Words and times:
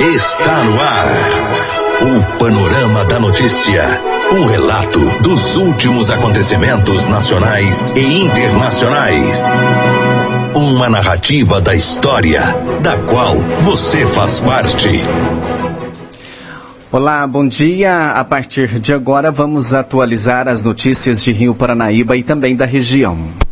está 0.00 0.62
no 0.62 0.80
ar. 0.80 1.06
O 2.00 2.38
Panorama 2.38 3.04
da 3.04 3.18
Notícia. 3.18 3.82
Um 4.32 4.46
relato 4.46 5.00
dos 5.22 5.56
últimos 5.56 6.10
acontecimentos 6.10 7.08
nacionais 7.08 7.92
e 7.96 8.24
internacionais. 8.24 9.44
Uma 10.54 10.88
narrativa 10.88 11.60
da 11.60 11.74
história, 11.74 12.40
da 12.80 12.96
qual 12.96 13.34
você 13.62 14.06
faz 14.06 14.38
parte. 14.38 14.88
Olá, 16.92 17.26
bom 17.26 17.46
dia. 17.46 18.12
A 18.12 18.24
partir 18.24 18.78
de 18.78 18.94
agora 18.94 19.32
vamos 19.32 19.74
atualizar 19.74 20.46
as 20.46 20.62
notícias 20.62 21.22
de 21.22 21.32
Rio 21.32 21.54
Paranaíba 21.54 22.16
e 22.16 22.22
também 22.22 22.54
da 22.54 22.64
região. 22.64 23.47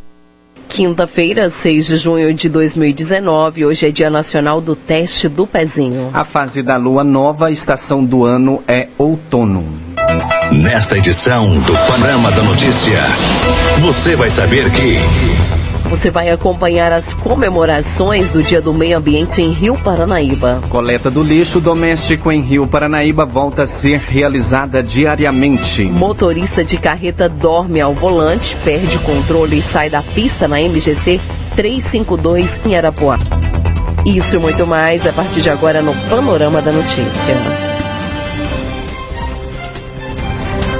Quinta-feira, 0.69 1.48
6 1.48 1.87
de 1.87 1.96
junho 1.96 2.35
de 2.35 2.49
2019, 2.49 3.64
hoje 3.64 3.87
é 3.87 3.91
Dia 3.91 4.11
Nacional 4.11 4.61
do 4.61 4.77
Teste 4.77 5.29
do 5.29 5.46
Pezinho. 5.46 6.11
A 6.13 6.25
fase 6.25 6.63
da 6.63 6.77
lua 6.77 7.03
nova, 7.03 7.50
estação 7.50 8.04
do 8.04 8.25
ano 8.25 8.63
é 8.68 8.89
outono. 8.99 9.64
Nesta 10.53 10.99
edição 10.99 11.59
do 11.61 11.73
Panorama 11.90 12.31
da 12.31 12.43
Notícia, 12.43 12.99
você 13.81 14.14
vai 14.17 14.31
saber 14.31 14.71
que. 14.71 15.65
Você 15.89 16.11
vai 16.11 16.31
acompanhar 16.31 16.93
as 16.93 17.13
comemorações 17.13 18.32
do 18.32 18.43
Dia 18.43 18.61
do 18.61 18.75
Meio 18.75 18.99
Ambiente 18.99 19.40
em 19.40 19.53
Rio 19.53 19.76
Paranaíba. 19.76 20.61
Coleta 20.68 21.11
do 21.11 21.22
lixo 21.22 21.61
doméstico 21.61 22.31
em 22.32 22.40
Rio 22.40 22.67
Paranaíba 22.67 23.25
volta 23.25 23.62
a 23.62 23.67
ser 23.67 24.00
realizada 24.00 24.82
diariamente. 24.82 25.85
Motorista 25.85 26.64
de 26.64 26.76
carreta 26.76 27.29
dorme 27.29 27.81
ao 27.81 27.95
volante, 27.95 28.57
perde 28.64 28.99
controle 28.99 29.59
e 29.59 29.62
sai 29.62 29.89
da 29.89 30.03
pista 30.03 30.49
na 30.49 30.61
MGC 30.61 31.21
352 31.54 32.61
em 32.67 32.77
Arapuá. 32.77 33.19
Isso 34.05 34.37
e 34.37 34.39
muito 34.39 34.67
mais 34.67 35.06
a 35.06 35.12
partir 35.12 35.41
de 35.41 35.50
agora 35.50 35.83
no 35.83 35.95
Panorama 36.09 36.61
da 36.61 36.73
Notícia. 36.73 37.66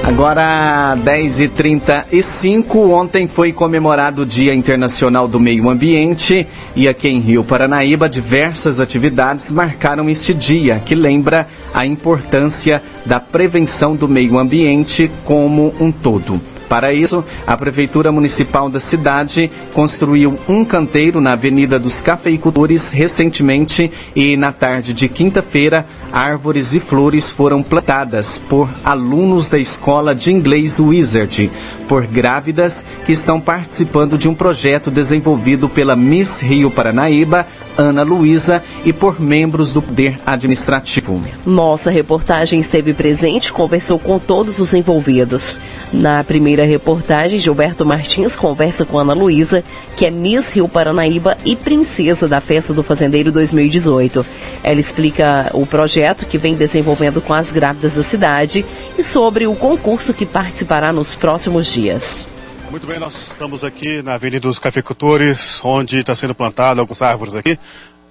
Agora, 0.07 0.97
10h35, 1.05 2.77
ontem 2.77 3.27
foi 3.27 3.53
comemorado 3.53 4.23
o 4.23 4.27
Dia 4.27 4.55
Internacional 4.55 5.27
do 5.27 5.41
Meio 5.41 5.69
Ambiente 5.69 6.47
e 6.77 6.87
aqui 6.87 7.09
em 7.09 7.19
Rio 7.19 7.43
Paranaíba 7.43 8.09
diversas 8.09 8.79
atividades 8.79 9.51
marcaram 9.51 10.09
este 10.09 10.33
dia, 10.33 10.79
que 10.79 10.95
lembra 10.95 11.49
a 11.75 11.85
importância 11.85 12.81
da 13.05 13.19
prevenção 13.19 13.97
do 13.97 14.07
meio 14.07 14.39
ambiente 14.39 15.11
como 15.25 15.75
um 15.81 15.91
todo. 15.91 16.41
Para 16.69 16.93
isso, 16.93 17.25
a 17.47 17.57
Prefeitura 17.57 18.11
Municipal 18.11 18.69
da 18.69 18.81
cidade 18.81 19.51
construiu 19.73 20.39
um 20.49 20.65
canteiro 20.65 21.21
na 21.21 21.33
Avenida 21.33 21.79
dos 21.79 22.03
Cafeicultores 22.03 22.91
recentemente 22.91 23.91
e 24.15 24.37
na 24.37 24.53
tarde 24.53 24.93
de 24.93 25.09
quinta-feira, 25.09 25.87
árvores 26.13 26.75
e 26.75 26.81
flores 26.81 27.31
foram 27.31 27.63
plantadas 27.63 28.39
por 28.39 28.69
alunos 28.85 29.49
da 29.49 29.59
escola 29.59 30.15
de 30.15 30.33
inglês 30.33 30.81
Wizard, 30.81 31.51
por 31.89 32.05
grávidas 32.07 32.85
que 33.05 33.13
estão 33.13 33.41
participando 33.41 34.19
de 34.19 34.29
um 34.29 34.35
projeto 34.35 34.91
desenvolvido 34.91 35.69
pela 35.69 35.95
Miss 35.95 36.41
Rio 36.41 36.71
Paranaíba, 36.71 37.47
Ana 37.77 38.03
Luísa, 38.03 38.63
e 38.85 38.93
por 38.93 39.21
membros 39.21 39.73
do 39.73 39.83
Poder 39.83 40.19
Administrativo. 40.25 41.23
Nossa 41.45 41.91
reportagem 41.91 42.61
esteve 42.61 42.95
presente 42.95 43.49
e 43.49 43.53
conversou 43.53 43.99
com 43.99 44.19
todos 44.19 44.59
os 44.59 44.73
envolvidos. 44.73 45.59
Na 45.93 46.23
primeira 46.25 46.65
reportagem, 46.65 47.39
Gilberto 47.39 47.85
Martins 47.85 48.37
conversa 48.37 48.85
com 48.85 48.99
Ana 48.99 49.15
Luísa, 49.15 49.63
que 49.97 50.07
é 50.07 50.11
Miss 50.11 50.51
Rio 50.53 50.69
Paranaíba 50.69 51.37
e 51.45 51.55
princesa 51.55 52.29
da 52.29 52.41
Festa 52.41 52.73
do 52.73 52.83
Fazendeiro 52.83 53.33
2018. 53.33 54.25
Ela 54.63 54.81
explica 54.81 55.51
o 55.53 55.67
projeto 55.67 56.27
que 56.27 56.39
vem 56.39 56.55
desenvolvendo 56.55 57.21
com 57.21 57.35
as 57.35 57.51
grávidas 57.51 57.95
da 57.95 58.03
cidade 58.03 58.65
e 58.99 59.03
sobre 59.03 59.47
o 59.47 59.55
concurso 59.55 60.15
que 60.15 60.27
participará 60.27 60.93
nos 60.93 61.15
próximos 61.15 61.67
dias. 61.67 62.27
Muito 62.71 62.87
bem, 62.87 62.99
nós 62.99 63.29
estamos 63.29 63.63
aqui 63.63 64.03
na 64.03 64.15
Avenida 64.15 64.41
dos 64.41 64.59
Cafeicultores, 64.59 65.65
onde 65.65 65.99
está 65.99 66.15
sendo 66.15 66.35
plantado 66.35 66.81
algumas 66.81 67.01
árvores 67.01 67.35
aqui. 67.35 67.59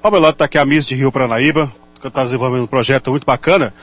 Ao 0.02 0.10
meu 0.10 0.20
lado 0.20 0.34
está 0.34 0.46
aqui 0.46 0.58
a 0.58 0.66
Miss 0.66 0.86
de 0.86 0.96
Rio 0.96 1.12
Paranaíba, 1.12 1.72
que 2.00 2.08
está 2.08 2.24
desenvolvendo 2.24 2.64
um 2.64 2.68
projeto 2.68 3.12
muito 3.12 3.26
bacana, 3.26 3.74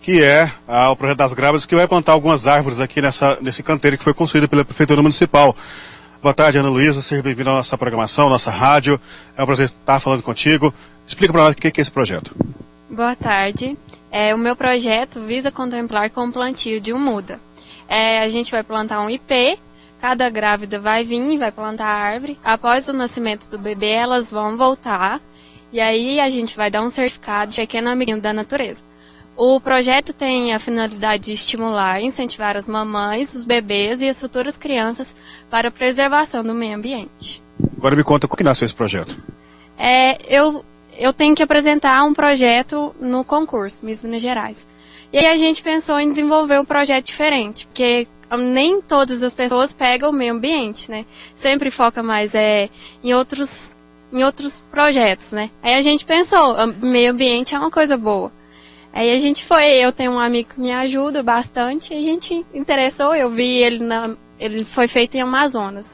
que 0.00 0.22
é 0.22 0.50
o 0.90 0.96
projeto 0.96 1.18
das 1.18 1.32
grávidas, 1.32 1.66
que 1.66 1.74
vai 1.74 1.88
plantar 1.88 2.12
algumas 2.12 2.46
árvores 2.46 2.78
aqui 2.78 3.00
nessa, 3.00 3.38
nesse 3.40 3.62
canteiro 3.62 3.96
que 3.96 4.04
foi 4.04 4.12
construído 4.12 4.48
pela 4.48 4.64
Prefeitura 4.64 5.00
Municipal. 5.00 5.56
Boa 6.22 6.34
tarde, 6.34 6.58
Ana 6.58 6.68
Luísa, 6.68 7.00
seja 7.00 7.22
bem-vinda 7.22 7.50
à 7.50 7.54
nossa 7.54 7.78
programação, 7.78 8.28
nossa 8.28 8.50
rádio. 8.50 9.00
É 9.36 9.42
um 9.42 9.46
prazer 9.46 9.66
estar 9.66 9.98
falando 9.98 10.22
contigo. 10.22 10.74
Explica 11.06 11.32
para 11.32 11.42
nós 11.42 11.52
o 11.54 11.56
que 11.56 11.68
é 11.68 11.80
esse 11.80 11.90
projeto. 11.90 12.36
Boa 12.90 13.16
tarde. 13.16 13.78
É, 14.10 14.34
o 14.34 14.38
meu 14.38 14.54
projeto 14.54 15.24
visa 15.26 15.50
contemplar 15.50 16.10
com 16.10 16.26
o 16.26 16.32
plantio 16.32 16.80
de 16.80 16.92
um 16.92 16.98
muda. 16.98 17.40
É, 17.88 18.18
a 18.18 18.28
gente 18.28 18.50
vai 18.50 18.62
plantar 18.62 19.00
um 19.00 19.08
IP 19.08 19.58
Cada 20.00 20.30
grávida 20.30 20.78
vai 20.78 21.04
vir 21.04 21.20
e 21.32 21.38
vai 21.38 21.50
plantar 21.50 21.86
a 21.86 21.96
árvore. 21.96 22.38
Após 22.44 22.88
o 22.88 22.92
nascimento 22.92 23.48
do 23.48 23.58
bebê, 23.58 23.90
elas 23.90 24.30
vão 24.30 24.56
voltar. 24.56 25.20
E 25.72 25.80
aí 25.80 26.20
a 26.20 26.30
gente 26.30 26.56
vai 26.56 26.70
dar 26.70 26.82
um 26.82 26.90
certificado 26.90 27.50
de 27.50 27.60
pequeno 27.60 27.90
amiguinho 27.90 28.20
da 28.20 28.32
natureza. 28.32 28.82
O 29.36 29.60
projeto 29.60 30.12
tem 30.12 30.52
a 30.52 30.58
finalidade 30.58 31.26
de 31.26 31.32
estimular 31.32 32.00
e 32.00 32.06
incentivar 32.06 32.56
as 32.56 32.68
mamães, 32.68 33.34
os 33.34 33.44
bebês 33.44 34.00
e 34.00 34.08
as 34.08 34.20
futuras 34.20 34.56
crianças 34.56 35.14
para 35.48 35.68
a 35.68 35.70
preservação 35.70 36.42
do 36.42 36.54
meio 36.54 36.76
ambiente. 36.76 37.42
Agora 37.76 37.94
me 37.94 38.02
conta 38.02 38.26
como 38.26 38.36
que 38.36 38.42
nasceu 38.42 38.66
esse 38.66 38.74
projeto. 38.74 39.16
É, 39.76 40.18
eu, 40.26 40.64
eu 40.96 41.12
tenho 41.12 41.36
que 41.36 41.42
apresentar 41.42 42.02
um 42.02 42.12
projeto 42.12 42.92
no 43.00 43.24
concurso 43.24 43.84
Miss 43.84 44.02
Minas 44.02 44.22
Gerais. 44.22 44.66
E 45.12 45.18
aí 45.18 45.28
a 45.28 45.36
gente 45.36 45.62
pensou 45.62 46.00
em 46.00 46.08
desenvolver 46.08 46.60
um 46.60 46.64
projeto 46.64 47.06
diferente, 47.06 47.66
porque 47.68 48.08
nem 48.36 48.80
todas 48.82 49.22
as 49.22 49.34
pessoas 49.34 49.72
pegam 49.72 50.10
o 50.10 50.12
meio 50.12 50.34
ambiente, 50.34 50.90
né? 50.90 51.06
Sempre 51.34 51.70
foca 51.70 52.02
mais 52.02 52.34
é, 52.34 52.68
em 53.02 53.14
outros 53.14 53.76
em 54.12 54.24
outros 54.24 54.62
projetos, 54.70 55.32
né? 55.32 55.50
Aí 55.62 55.74
a 55.74 55.82
gente 55.82 56.04
pensou, 56.04 56.56
meio 56.80 57.10
ambiente 57.10 57.54
é 57.54 57.58
uma 57.58 57.70
coisa 57.70 57.96
boa. 57.96 58.32
Aí 58.92 59.14
a 59.14 59.18
gente 59.18 59.44
foi, 59.44 59.66
eu 59.74 59.92
tenho 59.92 60.12
um 60.12 60.18
amigo 60.18 60.50
que 60.54 60.60
me 60.60 60.72
ajuda 60.72 61.22
bastante, 61.22 61.92
a 61.92 62.00
gente 62.00 62.44
interessou, 62.54 63.14
eu 63.14 63.30
vi 63.30 63.58
ele 63.58 63.84
na, 63.84 64.16
ele 64.40 64.64
foi 64.64 64.88
feito 64.88 65.14
em 65.16 65.20
Amazonas. 65.20 65.86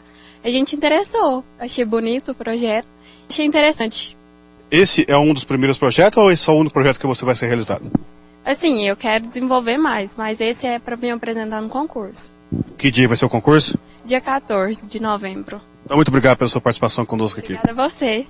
A 0.45 0.51
gente 0.51 0.77
interessou, 0.77 1.45
achei 1.59 1.85
bonito 1.85 2.33
o 2.33 2.35
projeto, 2.35 2.87
achei 3.29 3.45
interessante. 3.45 4.17
Esse 4.71 5.05
é 5.09 5.17
um 5.17 5.33
dos 5.33 5.45
primeiros 5.45 5.77
projetos 5.77 6.19
ou 6.19 6.31
esse 6.31 6.49
é 6.49 6.53
o 6.53 6.57
único 6.57 6.73
projeto 6.73 7.01
que 7.01 7.07
você 7.07 7.25
vai 7.25 7.35
ser 7.35 7.47
realizado? 7.47 7.91
Assim, 8.45 8.87
eu 8.87 8.97
quero 8.97 9.27
desenvolver 9.27 9.79
mais, 9.79 10.15
mas 10.17 10.41
esse 10.41 10.67
é 10.67 10.79
para 10.79 10.97
me 10.97 11.11
apresentar 11.11 11.63
no 11.63 11.69
concurso. 11.69 12.33
Que 12.77 12.91
dia 12.91 13.09
vai 13.09 13.17
ser 13.17 13.25
o 13.25 13.31
concurso? 13.31 13.79
Dia 14.05 14.21
14 14.21 14.87
de 14.87 15.01
novembro. 15.01 15.61
Então, 15.85 15.97
muito 15.97 16.09
obrigado 16.09 16.39
pela 16.39 16.51
sua 16.51 16.61
participação 16.61 17.07
conosco 17.07 17.41
aqui. 17.41 17.55
Obrigada 17.55 17.83
a 17.83 17.89
você. 17.89 18.27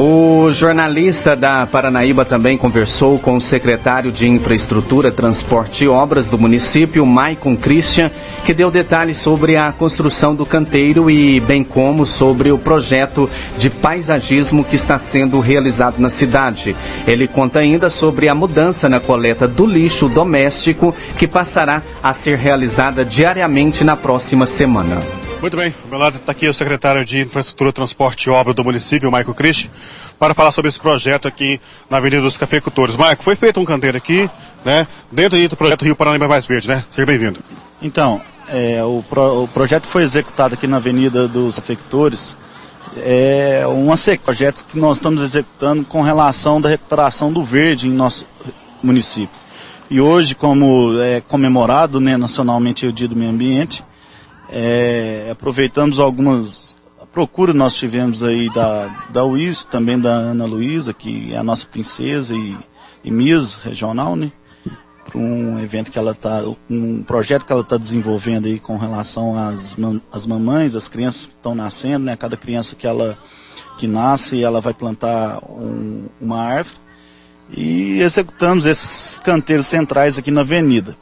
O 0.00 0.52
jornalista 0.52 1.34
da 1.34 1.66
Paranaíba 1.66 2.24
também 2.24 2.56
conversou 2.56 3.18
com 3.18 3.36
o 3.36 3.40
secretário 3.40 4.12
de 4.12 4.28
Infraestrutura, 4.28 5.10
Transporte 5.10 5.84
e 5.84 5.88
Obras 5.88 6.30
do 6.30 6.38
município, 6.38 7.04
Maicon 7.04 7.56
Christian, 7.56 8.08
que 8.44 8.54
deu 8.54 8.70
detalhes 8.70 9.16
sobre 9.16 9.56
a 9.56 9.72
construção 9.72 10.36
do 10.36 10.46
canteiro 10.46 11.10
e 11.10 11.40
bem 11.40 11.64
como 11.64 12.06
sobre 12.06 12.52
o 12.52 12.58
projeto 12.58 13.28
de 13.58 13.68
paisagismo 13.68 14.62
que 14.62 14.76
está 14.76 14.98
sendo 14.98 15.40
realizado 15.40 15.98
na 15.98 16.10
cidade. 16.10 16.76
Ele 17.04 17.26
conta 17.26 17.58
ainda 17.58 17.90
sobre 17.90 18.28
a 18.28 18.36
mudança 18.36 18.88
na 18.88 19.00
coleta 19.00 19.48
do 19.48 19.66
lixo 19.66 20.08
doméstico 20.08 20.94
que 21.18 21.26
passará 21.26 21.82
a 22.00 22.12
ser 22.12 22.38
realizada 22.38 23.04
diariamente 23.04 23.82
na 23.82 23.96
próxima 23.96 24.46
semana. 24.46 25.27
Muito 25.40 25.56
bem, 25.56 25.72
ao 25.84 25.88
meu 25.88 25.98
lado 26.00 26.16
está 26.16 26.32
aqui 26.32 26.48
o 26.48 26.52
secretário 26.52 27.04
de 27.04 27.20
Infraestrutura, 27.20 27.72
Transporte 27.72 28.24
e 28.24 28.30
Obra 28.30 28.52
do 28.52 28.64
município, 28.64 29.10
Maico 29.10 29.32
Cristi, 29.32 29.70
para 30.18 30.34
falar 30.34 30.50
sobre 30.50 30.68
esse 30.68 30.80
projeto 30.80 31.28
aqui 31.28 31.60
na 31.88 31.98
Avenida 31.98 32.20
dos 32.20 32.36
Cafeicultores. 32.36 32.96
Maico, 32.96 33.22
foi 33.22 33.36
feito 33.36 33.60
um 33.60 33.64
canteiro 33.64 33.96
aqui, 33.96 34.28
né, 34.64 34.88
dentro 35.12 35.38
do 35.48 35.56
projeto 35.56 35.84
Rio 35.84 35.94
Paranaíba 35.94 36.26
Mais 36.26 36.44
Verde, 36.44 36.66
né? 36.66 36.84
Seja 36.90 37.06
bem-vindo. 37.06 37.38
Então, 37.80 38.20
é, 38.48 38.82
o, 38.82 39.04
pro, 39.08 39.44
o, 39.44 39.48
projeto 39.48 39.86
foi 39.86 40.02
executado 40.02 40.54
aqui 40.54 40.66
na 40.66 40.78
Avenida 40.78 41.28
dos 41.28 41.54
Cafeicultores, 41.54 42.36
é 42.96 43.62
de 43.64 44.18
projetos 44.18 44.62
que 44.62 44.76
nós 44.76 44.96
estamos 44.96 45.22
executando 45.22 45.84
com 45.84 46.02
relação 46.02 46.60
da 46.60 46.68
recuperação 46.68 47.32
do 47.32 47.44
verde 47.44 47.86
em 47.86 47.92
nosso 47.92 48.26
município. 48.82 49.30
E 49.88 50.00
hoje, 50.00 50.34
como 50.34 51.00
é 51.00 51.20
comemorado 51.20 52.00
né, 52.00 52.16
nacionalmente 52.16 52.86
o 52.86 52.92
Dia 52.92 53.06
do 53.06 53.14
Meio 53.14 53.30
Ambiente, 53.30 53.84
é, 54.50 55.28
aproveitamos 55.30 55.98
algumas 55.98 56.76
procura 57.12 57.52
nós 57.52 57.74
tivemos 57.74 58.22
aí 58.22 58.48
da, 58.50 58.86
da 59.10 59.24
UIS, 59.24 59.64
também 59.64 59.98
da 59.98 60.10
Ana 60.10 60.44
Luísa, 60.44 60.94
que 60.94 61.32
é 61.32 61.36
a 61.36 61.42
nossa 61.42 61.66
princesa 61.66 62.36
e, 62.36 62.56
e 63.02 63.10
Miss 63.10 63.56
regional, 63.56 64.14
né? 64.14 64.30
Para 65.04 65.18
um 65.18 65.58
evento 65.58 65.90
que 65.90 65.98
ela 65.98 66.12
está, 66.12 66.44
um 66.70 67.02
projeto 67.02 67.44
que 67.44 67.52
ela 67.52 67.62
está 67.62 67.76
desenvolvendo 67.76 68.46
aí 68.46 68.60
com 68.60 68.76
relação 68.76 69.36
às, 69.36 69.74
às 70.12 70.26
mamães, 70.26 70.76
às 70.76 70.86
crianças 70.86 71.26
que 71.26 71.32
estão 71.32 71.54
nascendo, 71.54 72.04
né? 72.04 72.16
Cada 72.16 72.36
criança 72.36 72.76
que 72.76 72.86
ela 72.86 73.18
que 73.78 73.86
nasce 73.86 74.42
ela 74.42 74.60
vai 74.60 74.74
plantar 74.74 75.40
um, 75.48 76.06
uma 76.20 76.40
árvore. 76.40 76.76
E 77.50 78.00
executamos 78.00 78.64
esses 78.64 79.18
canteiros 79.18 79.66
centrais 79.66 80.18
aqui 80.18 80.30
na 80.30 80.42
avenida. 80.42 80.96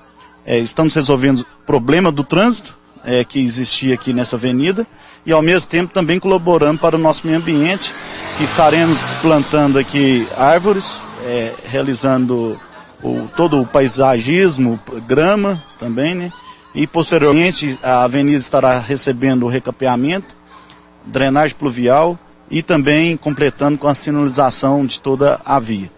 É, 0.46 0.58
estamos 0.58 0.94
resolvendo 0.94 1.40
o 1.40 1.66
problema 1.66 2.12
do 2.12 2.24
trânsito 2.24 2.74
é, 3.06 3.24
que 3.24 3.38
existia 3.38 3.94
aqui 3.94 4.12
nessa 4.12 4.34
avenida 4.34 4.84
e 5.24 5.32
ao 5.32 5.40
mesmo 5.40 5.70
tempo 5.70 5.94
também 5.94 6.18
colaborando 6.18 6.80
para 6.80 6.96
o 6.96 6.98
nosso 6.98 7.24
meio 7.24 7.38
ambiente, 7.38 7.94
que 8.36 8.44
estaremos 8.44 9.14
plantando 9.22 9.78
aqui 9.78 10.26
árvores, 10.36 11.00
é, 11.24 11.54
realizando 11.64 12.60
o, 13.02 13.28
todo 13.36 13.60
o 13.60 13.66
paisagismo, 13.66 14.78
grama 15.06 15.62
também, 15.78 16.14
né? 16.14 16.32
E 16.74 16.86
posteriormente 16.86 17.78
a 17.82 18.02
avenida 18.04 18.38
estará 18.38 18.78
recebendo 18.78 19.44
o 19.44 19.48
recapeamento, 19.48 20.36
drenagem 21.06 21.56
pluvial 21.56 22.18
e 22.50 22.62
também 22.62 23.16
completando 23.16 23.78
com 23.78 23.88
a 23.88 23.94
sinalização 23.94 24.84
de 24.84 25.00
toda 25.00 25.40
a 25.44 25.58
via. 25.58 25.90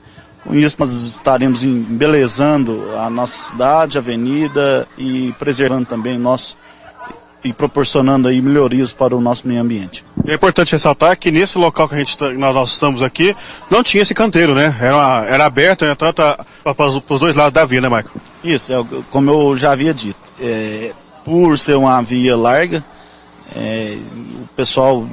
Com 0.44 0.54
isso 0.54 0.76
nós 0.78 0.92
estaremos 0.92 1.64
embelezando 1.64 2.96
a 2.96 3.10
nossa 3.10 3.50
cidade, 3.50 3.98
a 3.98 4.00
avenida 4.00 4.86
e 4.96 5.34
preservando 5.38 5.86
também 5.86 6.16
nosso 6.16 6.56
e 7.44 7.52
proporcionando 7.52 8.28
aí 8.28 8.40
melhorias 8.40 8.92
para 8.92 9.14
o 9.14 9.20
nosso 9.20 9.46
meio 9.46 9.60
ambiente. 9.60 10.04
É 10.26 10.34
importante 10.34 10.72
ressaltar 10.72 11.16
que 11.16 11.30
nesse 11.30 11.56
local 11.56 11.88
que 11.88 11.94
a 11.94 11.98
gente 11.98 12.16
tá, 12.16 12.30
nós 12.30 12.70
estamos 12.70 13.00
aqui 13.02 13.34
não 13.70 13.82
tinha 13.82 14.02
esse 14.02 14.14
canteiro, 14.14 14.54
né? 14.54 14.74
Era, 14.80 14.96
uma, 14.96 15.24
era 15.26 15.46
aberto, 15.46 15.84
né? 15.84 15.94
tanto 15.94 16.22
para 16.62 16.86
os 16.88 17.20
dois 17.20 17.34
lados 17.34 17.52
da 17.52 17.64
via, 17.64 17.80
né, 17.80 17.88
Michael? 17.88 18.10
Isso, 18.42 18.72
é, 18.72 18.84
como 19.10 19.30
eu 19.30 19.56
já 19.56 19.72
havia 19.72 19.94
dito, 19.94 20.18
é, 20.40 20.92
por 21.24 21.58
ser 21.58 21.76
uma 21.76 22.00
via 22.02 22.36
larga, 22.36 22.84
é, 23.54 23.96
o 24.42 24.46
pessoal, 24.54 25.06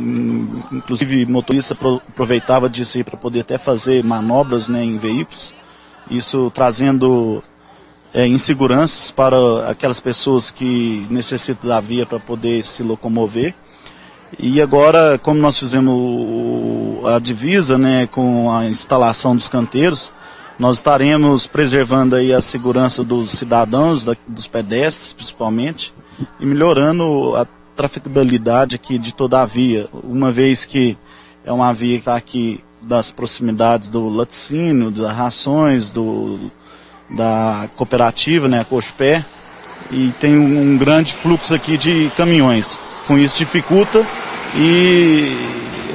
inclusive 0.71 1.25
motorista, 1.25 1.77
aproveitava 2.09 2.69
disso 2.69 2.97
aí 2.97 3.03
para 3.03 3.17
poder 3.17 3.41
até 3.41 3.57
fazer 3.57 4.03
manobras 4.03 4.67
né, 4.67 4.83
em 4.83 4.97
veículos, 4.97 5.53
isso 6.09 6.51
trazendo 6.53 7.43
é, 8.15 8.25
inseguranças 8.25 9.11
para 9.11 9.69
aquelas 9.69 9.99
pessoas 9.99 10.49
que 10.49 11.05
necessitam 11.09 11.69
da 11.69 11.81
via 11.81 12.05
para 12.05 12.17
poder 12.17 12.63
se 12.63 12.81
locomover. 12.81 13.53
E 14.39 14.61
agora, 14.61 15.17
como 15.17 15.37
nós 15.41 15.59
fizemos 15.59 17.05
a 17.05 17.19
divisa 17.19 17.77
né, 17.77 18.07
com 18.07 18.49
a 18.49 18.67
instalação 18.67 19.35
dos 19.35 19.49
canteiros, 19.49 20.13
nós 20.57 20.77
estaremos 20.77 21.45
preservando 21.45 22.15
aí 22.15 22.31
a 22.31 22.39
segurança 22.39 23.03
dos 23.03 23.31
cidadãos, 23.31 24.05
da, 24.05 24.15
dos 24.25 24.47
pedestres 24.47 25.11
principalmente, 25.11 25.93
e 26.39 26.45
melhorando 26.45 27.35
a 27.35 27.45
traficabilidade 27.75 28.75
aqui 28.75 28.97
de 28.97 29.13
toda 29.13 29.41
a 29.41 29.45
via, 29.45 29.89
uma 29.91 30.31
vez 30.31 30.63
que 30.63 30.97
é 31.43 31.51
uma 31.51 31.73
via 31.73 31.97
que 31.97 32.01
está 32.01 32.15
aqui 32.15 32.63
das 32.81 33.11
proximidades 33.11 33.89
do 33.89 34.07
laticínio, 34.07 34.89
das 34.89 35.13
rações, 35.13 35.89
do, 35.89 36.49
da 37.09 37.67
cooperativa, 37.75 38.47
né, 38.47 38.61
a 38.61 38.65
Cospé, 38.65 39.23
e 39.91 40.11
tem 40.19 40.37
um, 40.37 40.77
grande 40.77 41.13
fluxo 41.13 41.53
aqui 41.53 41.77
de 41.77 42.11
caminhões. 42.17 42.79
Com 43.07 43.17
isso 43.17 43.37
dificulta 43.37 44.05
e 44.55 45.35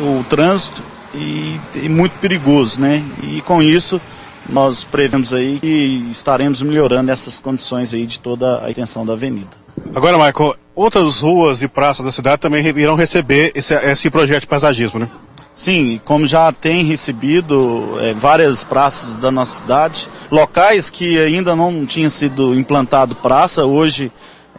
o 0.01 0.25
trânsito 0.29 0.83
e, 1.15 1.59
e 1.75 1.89
muito 1.89 2.13
perigoso, 2.21 2.81
né? 2.81 3.03
E 3.23 3.41
com 3.41 3.61
isso 3.61 4.01
nós 4.49 4.85
prevemos 4.85 5.33
aí 5.33 5.59
que 5.61 6.09
estaremos 6.11 6.63
melhorando 6.63 7.11
essas 7.11 7.41
condições 7.41 7.93
aí 7.93 8.07
de 8.07 8.19
toda 8.19 8.65
a 8.65 8.71
extensão 8.71 9.05
da 9.05 9.13
avenida. 9.13 9.49
Agora, 9.95 10.17
Michael, 10.17 10.57
outras 10.75 11.21
ruas 11.21 11.63
e 11.63 11.69
praças 11.69 12.05
da 12.05 12.13
cidade 12.13 12.41
também 12.41 12.65
irão 12.67 12.95
receber 12.95 13.53
esse, 13.55 13.75
esse 13.75 14.11
projeto 14.11 14.43
de 14.43 14.47
paisagismo, 14.47 15.01
né? 15.01 15.09
Sim, 15.55 16.01
como 16.05 16.27
já 16.27 16.51
tem 16.53 16.85
recebido 16.85 17.99
é, 18.01 18.15
várias 18.15 18.65
praças 18.65 19.17
da 19.17 19.31
nossa 19.31 19.61
cidade, 19.61 20.09
locais 20.31 20.89
que 20.89 21.19
ainda 21.19 21.55
não 21.55 21.85
tinha 21.85 22.09
sido 22.09 22.55
implantado 22.55 23.15
praça, 23.15 23.65
hoje 23.65 24.11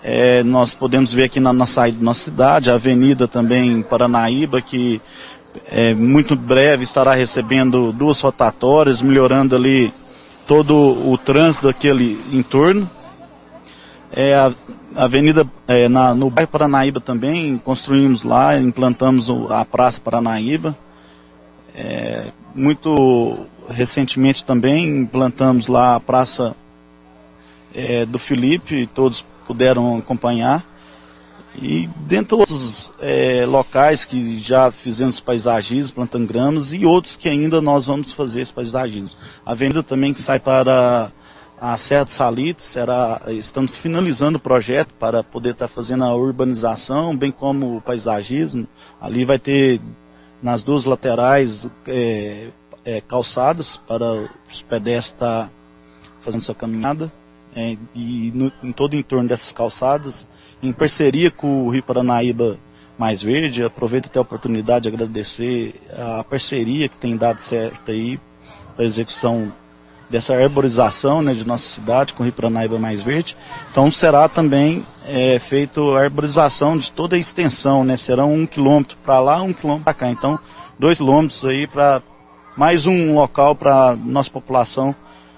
é, 0.04 0.44
nós 0.44 0.74
podemos 0.74 1.14
ver 1.14 1.24
aqui 1.24 1.40
na, 1.40 1.54
na 1.54 1.66
saída 1.66 1.98
da 1.98 2.04
nossa 2.04 2.24
cidade, 2.24 2.70
a 2.70 2.76
avenida 2.76 3.28
também 3.28 3.82
Paranaíba, 3.82 4.62
que 4.62 5.02
é, 5.72 5.94
muito 5.94 6.36
breve 6.36 6.84
estará 6.84 7.14
recebendo 7.14 7.92
duas 7.92 8.20
rotatórias, 8.20 9.02
melhorando 9.02 9.56
ali 9.56 9.94
todo 10.48 10.76
o 10.76 11.18
trânsito 11.18 11.68
daquele 11.68 12.20
entorno. 12.32 12.90
É, 14.12 14.36
a, 14.36 14.52
avenida 14.96 15.48
é, 15.68 15.88
na, 15.88 16.14
no 16.14 16.30
bairro 16.30 16.50
Paranaíba 16.50 17.00
também, 17.00 17.58
construímos 17.58 18.24
lá, 18.24 18.58
implantamos 18.58 19.30
a 19.50 19.64
Praça 19.66 20.00
Paranaíba. 20.00 20.78
É, 21.74 22.28
muito 22.54 23.46
recentemente 23.70 24.44
também 24.44 25.02
implantamos 25.02 25.68
lá 25.68 25.96
a 25.96 26.00
Praça 26.00 26.56
é, 27.74 28.06
do 28.06 28.20
Felipe, 28.20 28.88
todos 28.94 29.26
puderam 29.46 29.98
acompanhar. 29.98 30.66
E 31.56 31.90
dentro 32.08 32.38
de 32.38 32.42
outros 32.42 32.92
é, 33.02 33.46
locais 33.46 34.06
que 34.06 34.40
já 34.40 34.72
fizemos 34.72 35.20
paisagismo, 35.20 35.96
plantando 35.96 36.26
gramas, 36.26 36.72
e 36.72 36.86
outros 36.86 37.18
que 37.18 37.28
ainda 37.28 37.60
nós 37.60 37.88
vamos 37.88 38.14
fazer 38.14 38.42
esse 38.42 38.54
paisagismo. 38.54 39.12
A 39.46 39.52
avenida 39.52 39.84
também 39.84 40.14
que 40.14 40.22
sai 40.22 40.40
para 40.40 41.12
a 41.62 41.78
Serra 41.78 42.06
do 42.06 42.10
Salito, 42.10 42.64
será, 42.64 43.22
estamos 43.28 43.78
finalizando 43.78 44.40
o 44.40 44.42
projeto 44.42 44.96
para 44.96 45.24
poder 45.24 45.52
estar 45.52 45.68
fazendo 45.68 46.04
a 46.04 46.16
urbanização, 46.16 47.16
bem 47.16 47.30
como 47.30 47.78
o 47.78 47.82
paisagismo. 47.82 48.68
Ali 49.00 49.24
vai 49.24 49.38
ter 49.38 49.80
nas 50.42 50.64
duas 50.64 50.86
laterais 50.86 51.70
é, 51.86 52.48
é, 52.84 53.00
calçadas 53.02 53.78
para 53.88 54.28
os 54.50 54.64
pedestres 54.64 55.14
estar 55.14 55.52
fazendo 56.20 56.42
sua 56.42 56.56
caminhada. 56.56 57.12
É, 57.56 57.78
e 57.94 58.32
no, 58.34 58.52
em 58.64 58.72
todo 58.72 58.94
o 58.94 58.96
entorno 58.96 59.30
dessas 59.30 59.52
calçadas, 59.52 60.26
em 60.64 60.72
parceria 60.72 61.30
com 61.30 61.68
o 61.68 61.70
Rio 61.70 61.84
Paranaíba 61.84 62.58
Mais 62.98 63.22
Verde, 63.22 63.64
aproveito 63.64 64.08
até 64.08 64.18
a 64.18 64.24
oportunidade 64.24 64.84
de 64.84 64.90
agradecer 64.90 65.80
a 65.96 66.24
parceria 66.24 66.90
que 66.90 66.98
tem 66.98 67.16
dado 67.16 67.40
certo 67.40 67.92
aí 67.92 68.20
para 68.76 68.84
a 68.84 68.88
execução 68.88 69.54
dessa 70.12 70.36
arborização 70.36 71.22
né, 71.22 71.34
de 71.34 71.48
nossa 71.48 71.66
cidade 71.66 72.14
com 72.14 72.30
Paranaíba 72.30 72.78
Mais 72.78 73.02
Verde. 73.02 73.36
Então 73.72 73.90
será 73.90 74.28
também 74.28 74.86
é, 75.08 75.40
feito 75.40 75.96
a 75.96 76.04
arborização 76.04 76.78
de 76.78 76.92
toda 76.92 77.16
a 77.16 77.20
extensão, 77.20 77.86
né? 77.86 77.96
Serão 77.96 78.34
um 78.34 78.46
quilômetro 78.46 78.98
para 79.04 79.20
lá, 79.22 79.42
um 79.42 79.54
quilômetro 79.54 79.86
para 79.86 79.94
cá. 79.94 80.10
Então, 80.10 80.38
dois 80.78 80.98
quilômetros 80.98 81.46
aí 81.46 81.66
para 81.66 82.04
mais 82.58 82.86
um 82.86 83.16
local 83.16 83.56
para 83.56 83.96
nossa 83.96 84.30
população 84.30 84.94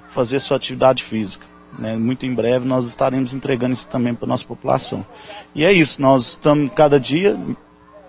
fazer 0.07 0.39
sua 0.39 0.57
atividade 0.57 1.03
física. 1.03 1.45
Né? 1.77 1.95
Muito 1.95 2.25
em 2.25 2.33
breve 2.33 2.67
nós 2.67 2.85
estaremos 2.87 3.33
entregando 3.33 3.73
isso 3.73 3.87
também 3.87 4.15
para 4.15 4.27
nossa 4.27 4.45
população. 4.45 5.05
E 5.53 5.63
é 5.63 5.71
isso, 5.71 6.01
nós 6.01 6.29
estamos 6.29 6.71
cada 6.73 6.99
dia 6.99 7.39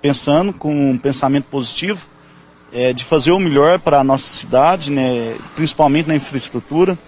pensando 0.00 0.52
com 0.52 0.90
um 0.90 0.98
pensamento 0.98 1.44
positivo 1.44 2.06
é, 2.74 2.92
de 2.92 3.04
fazer 3.04 3.30
o 3.30 3.38
melhor 3.38 3.78
para 3.78 4.00
a 4.00 4.04
nossa 4.04 4.26
cidade, 4.26 4.90
né, 4.90 5.36
principalmente 5.54 6.08
na 6.08 6.16
infraestrutura. 6.16 6.98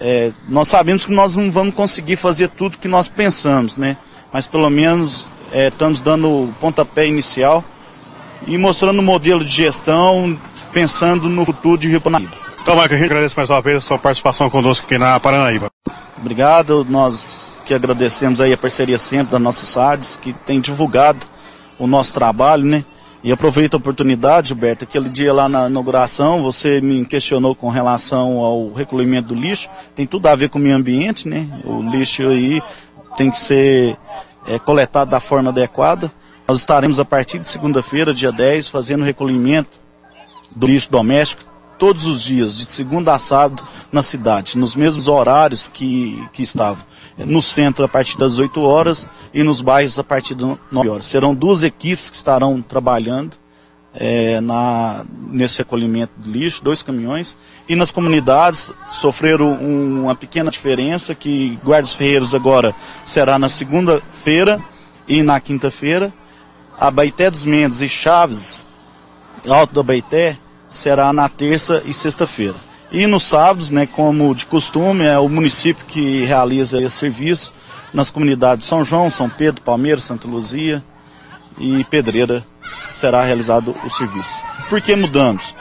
É, 0.00 0.32
nós 0.48 0.66
sabemos 0.66 1.06
que 1.06 1.12
nós 1.12 1.36
não 1.36 1.50
vamos 1.50 1.74
conseguir 1.74 2.16
fazer 2.16 2.48
tudo 2.48 2.78
que 2.78 2.88
nós 2.88 3.06
pensamos, 3.06 3.78
né? 3.78 3.96
Mas 4.32 4.46
pelo 4.46 4.68
menos 4.68 5.28
é, 5.52 5.68
estamos 5.68 6.00
dando 6.00 6.28
o 6.28 6.54
pontapé 6.60 7.06
inicial 7.06 7.64
e 8.46 8.58
mostrando 8.58 8.98
o 8.98 9.02
modelo 9.02 9.44
de 9.44 9.50
gestão, 9.50 10.38
pensando 10.72 11.28
no 11.28 11.44
futuro 11.44 11.78
de 11.78 11.88
Rio 11.88 12.00
Paranaíba. 12.00 12.36
Então, 12.60 12.76
Marco, 12.76 12.94
a 12.94 12.96
gente 12.96 13.06
agradece 13.06 13.36
mais 13.36 13.48
uma 13.48 13.62
vez 13.62 13.78
a 13.78 13.80
sua 13.80 13.98
participação 13.98 14.50
conosco 14.50 14.84
aqui 14.84 14.98
na 14.98 15.18
Paranaíba. 15.18 15.70
Obrigado, 16.18 16.86
nós 16.88 17.52
que 17.64 17.72
agradecemos 17.72 18.40
aí 18.40 18.52
a 18.52 18.58
parceria 18.58 18.98
sempre 18.98 19.32
da 19.32 19.38
nossa 19.38 19.66
SADS, 19.66 20.18
que 20.20 20.32
tem 20.32 20.60
divulgado 20.60 21.26
o 21.78 21.86
nosso 21.86 22.14
trabalho, 22.14 22.64
né? 22.64 22.84
E 23.22 23.32
aproveito 23.32 23.74
a 23.74 23.76
oportunidade, 23.78 24.48
Gilberto, 24.48 24.84
aquele 24.84 25.08
dia 25.08 25.32
lá 25.32 25.48
na 25.48 25.68
inauguração, 25.68 26.42
você 26.42 26.80
me 26.80 27.04
questionou 27.04 27.54
com 27.54 27.68
relação 27.68 28.38
ao 28.38 28.72
recolhimento 28.72 29.28
do 29.28 29.34
lixo. 29.34 29.68
Tem 29.94 30.06
tudo 30.06 30.28
a 30.28 30.36
ver 30.36 30.48
com 30.48 30.58
o 30.58 30.62
meio 30.62 30.76
ambiente, 30.76 31.28
né? 31.28 31.48
O 31.64 31.82
lixo 31.82 32.28
aí 32.28 32.62
tem 33.16 33.30
que 33.30 33.38
ser 33.38 33.96
é, 34.46 34.58
coletado 34.58 35.10
da 35.10 35.18
forma 35.18 35.50
adequada. 35.50 36.12
Nós 36.46 36.60
estaremos 36.60 37.00
a 37.00 37.04
partir 37.04 37.40
de 37.40 37.48
segunda-feira, 37.48 38.14
dia 38.14 38.30
10, 38.30 38.68
fazendo 38.68 39.04
recolhimento 39.04 39.80
do 40.54 40.66
lixo 40.66 40.90
doméstico 40.90 41.44
todos 41.78 42.04
os 42.06 42.22
dias, 42.22 42.56
de 42.56 42.64
segunda 42.64 43.14
a 43.14 43.18
sábado, 43.18 43.62
na 43.90 44.02
cidade, 44.02 44.58
nos 44.58 44.74
mesmos 44.74 45.06
horários 45.06 45.68
que, 45.68 46.22
que 46.32 46.42
estavam. 46.42 46.84
No 47.18 47.42
centro 47.42 47.84
a 47.84 47.88
partir 47.88 48.16
das 48.16 48.38
8 48.38 48.60
horas 48.62 49.06
e 49.34 49.42
nos 49.42 49.60
bairros 49.60 49.98
a 49.98 50.04
partir 50.04 50.34
das 50.34 50.56
9 50.70 50.88
horas. 50.88 51.06
Serão 51.06 51.34
duas 51.34 51.62
equipes 51.62 52.08
que 52.08 52.16
estarão 52.16 52.62
trabalhando 52.62 53.36
é, 53.94 54.40
na, 54.40 55.04
nesse 55.28 55.58
recolhimento 55.58 56.12
de 56.16 56.30
lixo, 56.30 56.62
dois 56.62 56.82
caminhões. 56.82 57.36
E 57.68 57.74
nas 57.74 57.90
comunidades 57.90 58.70
sofreram 59.00 59.52
um, 59.54 60.04
uma 60.04 60.14
pequena 60.14 60.50
diferença, 60.50 61.14
que 61.14 61.58
Guardas 61.64 61.94
Ferreiros 61.94 62.34
agora 62.34 62.74
será 63.04 63.38
na 63.38 63.48
segunda-feira 63.48 64.62
e 65.06 65.22
na 65.22 65.40
quinta-feira. 65.40 66.12
A 66.78 66.90
Baité 66.90 67.28
dos 67.28 67.44
Mendes 67.44 67.80
e 67.80 67.88
Chaves 67.88 68.64
Alto 69.46 69.74
da 69.74 69.82
Baité 69.82 70.38
será 70.68 71.12
na 71.12 71.28
terça 71.28 71.82
e 71.84 71.92
sexta-feira. 71.92 72.67
E 72.90 73.06
nos 73.06 73.24
sábados, 73.24 73.70
né, 73.70 73.86
como 73.86 74.34
de 74.34 74.46
costume, 74.46 75.04
é 75.04 75.18
o 75.18 75.28
município 75.28 75.84
que 75.86 76.24
realiza 76.24 76.80
esse 76.80 76.96
serviço 76.96 77.52
nas 77.92 78.10
comunidades 78.10 78.66
São 78.66 78.84
João, 78.84 79.10
São 79.10 79.28
Pedro, 79.28 79.62
Palmeiras, 79.62 80.04
Santa 80.04 80.26
Luzia 80.26 80.82
e 81.58 81.84
Pedreira 81.84 82.44
será 82.86 83.22
realizado 83.22 83.74
o 83.84 83.90
serviço. 83.90 84.32
Por 84.68 84.80
que 84.80 84.96
mudamos? 84.96 85.54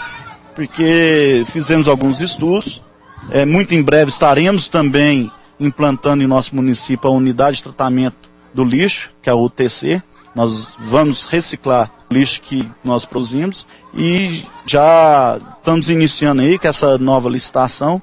Porque 0.56 1.46
fizemos 1.48 1.88
alguns 1.88 2.22
estudos, 2.22 2.82
é, 3.30 3.46
muito 3.46 3.76
em 3.76 3.82
breve 3.82 4.10
estaremos 4.10 4.68
também 4.68 5.32
implantando 5.60 6.24
em 6.24 6.28
nosso 6.28 6.56
município 6.56 7.10
a 7.10 7.14
unidade 7.14 7.58
de 7.58 7.64
tratamento 7.64 8.30
do 8.54 8.64
lixo, 8.64 9.12
que 9.22 9.30
é 9.30 9.34
a 9.34 9.36
UTC. 9.36 10.02
Nós 10.38 10.72
vamos 10.78 11.26
reciclar 11.26 11.90
o 12.12 12.14
lixo 12.14 12.40
que 12.42 12.72
nós 12.84 13.06
produzimos 13.06 13.66
e 13.92 14.46
já 14.68 15.40
estamos 15.58 15.90
iniciando 15.90 16.44
aí 16.44 16.60
com 16.60 16.68
essa 16.68 16.96
nova 17.00 17.28
licitação 17.28 18.00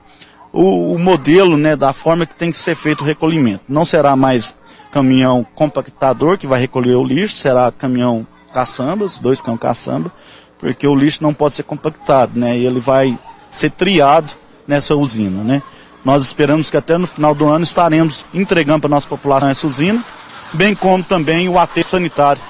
o, 0.53 0.95
o 0.95 0.99
modelo 0.99 1.57
né, 1.57 1.77
da 1.77 1.93
forma 1.93 2.27
que 2.27 2.35
tem 2.35 2.51
que 2.51 2.59
ser 2.59 2.75
feito 2.75 3.03
o 3.03 3.05
recolhimento. 3.05 3.63
Não 3.69 3.85
será 3.85 4.17
mais 4.17 4.57
caminhão 4.91 5.47
compactador 5.55 6.37
que 6.37 6.45
vai 6.45 6.59
recolher 6.59 6.97
o 6.97 7.05
lixo, 7.05 7.37
será 7.37 7.71
caminhão 7.71 8.27
caçambas, 8.53 9.21
dois 9.21 9.41
caminhões 9.41 9.63
caçamba, 9.63 10.13
porque 10.59 10.89
o 10.89 10.97
lixo 10.97 11.23
não 11.23 11.33
pode 11.33 11.55
ser 11.55 11.63
compactado, 11.63 12.37
né? 12.37 12.59
E 12.59 12.67
ele 12.67 12.81
vai 12.81 13.17
ser 13.49 13.71
triado 13.71 14.33
nessa 14.67 14.97
usina, 14.97 15.45
né? 15.45 15.63
Nós 16.05 16.25
esperamos 16.25 16.69
que 16.69 16.77
até 16.77 16.99
no 16.99 17.07
final 17.07 17.33
do 17.33 17.49
ano 17.49 17.63
estaremos 17.63 18.27
entregando 18.35 18.81
para 18.81 18.89
a 18.89 18.97
nossa 18.97 19.09
população 19.09 19.49
essa 19.49 19.65
usina, 19.69 20.05
bem 20.55 20.75
como 20.75 21.03
também 21.03 21.49
o 21.49 21.59
aterro 21.59 21.87
sanitário 21.87 22.41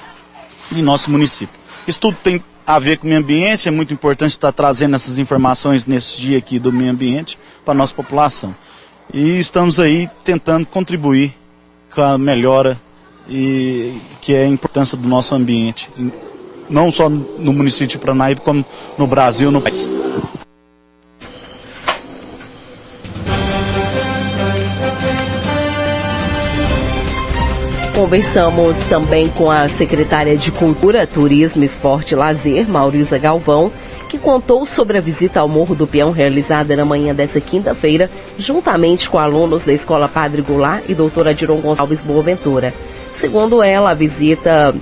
em 0.71 0.81
nosso 0.81 1.09
município. 1.11 1.59
Isso 1.87 1.99
tudo 1.99 2.17
tem 2.23 2.41
a 2.65 2.79
ver 2.79 2.97
com 2.97 3.05
o 3.05 3.09
meio 3.09 3.21
ambiente, 3.21 3.67
é 3.67 3.71
muito 3.71 3.93
importante 3.93 4.31
estar 4.31 4.51
trazendo 4.51 4.95
essas 4.95 5.19
informações 5.19 5.85
nesse 5.85 6.19
dia 6.19 6.37
aqui 6.37 6.57
do 6.57 6.71
meio 6.71 6.91
ambiente 6.91 7.37
para 7.63 7.73
a 7.73 7.77
nossa 7.77 7.93
população. 7.93 8.55
E 9.13 9.37
estamos 9.37 9.79
aí 9.79 10.09
tentando 10.23 10.65
contribuir 10.65 11.35
com 11.93 12.01
a 12.01 12.17
melhora 12.17 12.79
e 13.29 13.99
que 14.21 14.33
é 14.33 14.43
a 14.43 14.47
importância 14.47 14.97
do 14.97 15.07
nosso 15.07 15.35
ambiente, 15.35 15.89
não 16.69 16.91
só 16.91 17.07
no 17.09 17.53
município 17.53 17.87
de 17.87 17.97
Pranaíba, 17.97 18.41
como 18.41 18.65
no 18.97 19.05
Brasil, 19.05 19.51
no 19.51 19.61
país. 19.61 19.87
Conversamos 27.95 28.77
também 28.87 29.29
com 29.29 29.49
a 29.49 29.69
secretária 29.69 30.35
de 30.35 30.51
Cultura, 30.51 31.07
Turismo, 31.07 31.63
Esporte 31.63 32.11
e 32.11 32.15
Lazer, 32.15 32.67
Maurisa 32.67 33.17
Galvão, 33.17 33.71
que 34.09 34.17
contou 34.17 34.65
sobre 34.65 34.97
a 34.97 35.01
visita 35.01 35.39
ao 35.39 35.47
Morro 35.47 35.73
do 35.73 35.87
Peão 35.87 36.11
realizada 36.11 36.75
na 36.75 36.83
manhã 36.83 37.15
dessa 37.15 37.39
quinta-feira, 37.39 38.11
juntamente 38.37 39.09
com 39.09 39.17
alunos 39.17 39.63
da 39.63 39.71
Escola 39.71 40.09
Padre 40.09 40.41
Goulart 40.41 40.83
e 40.89 40.93
doutora 40.93 41.33
Diron 41.33 41.61
Gonçalves 41.61 42.03
Boaventura. 42.03 42.73
Segundo 43.13 43.63
ela, 43.63 43.91
a 43.91 43.95
visita 43.95 44.75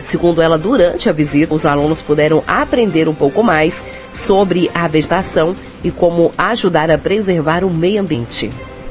Segundo 0.00 0.42
ela, 0.42 0.58
durante 0.58 1.08
a 1.08 1.12
visita, 1.12 1.54
os 1.54 1.64
alunos 1.64 2.02
puderam 2.02 2.42
aprender 2.48 3.06
um 3.06 3.14
pouco 3.14 3.44
mais 3.44 3.86
sobre 4.10 4.68
a 4.74 4.88
vegetação 4.88 5.54
e 5.84 5.90
como 5.90 6.32
ajudar 6.36 6.90
a 6.90 6.98
preservar 6.98 7.62
o 7.62 7.70
meio 7.70 8.00
ambiente. 8.00 8.50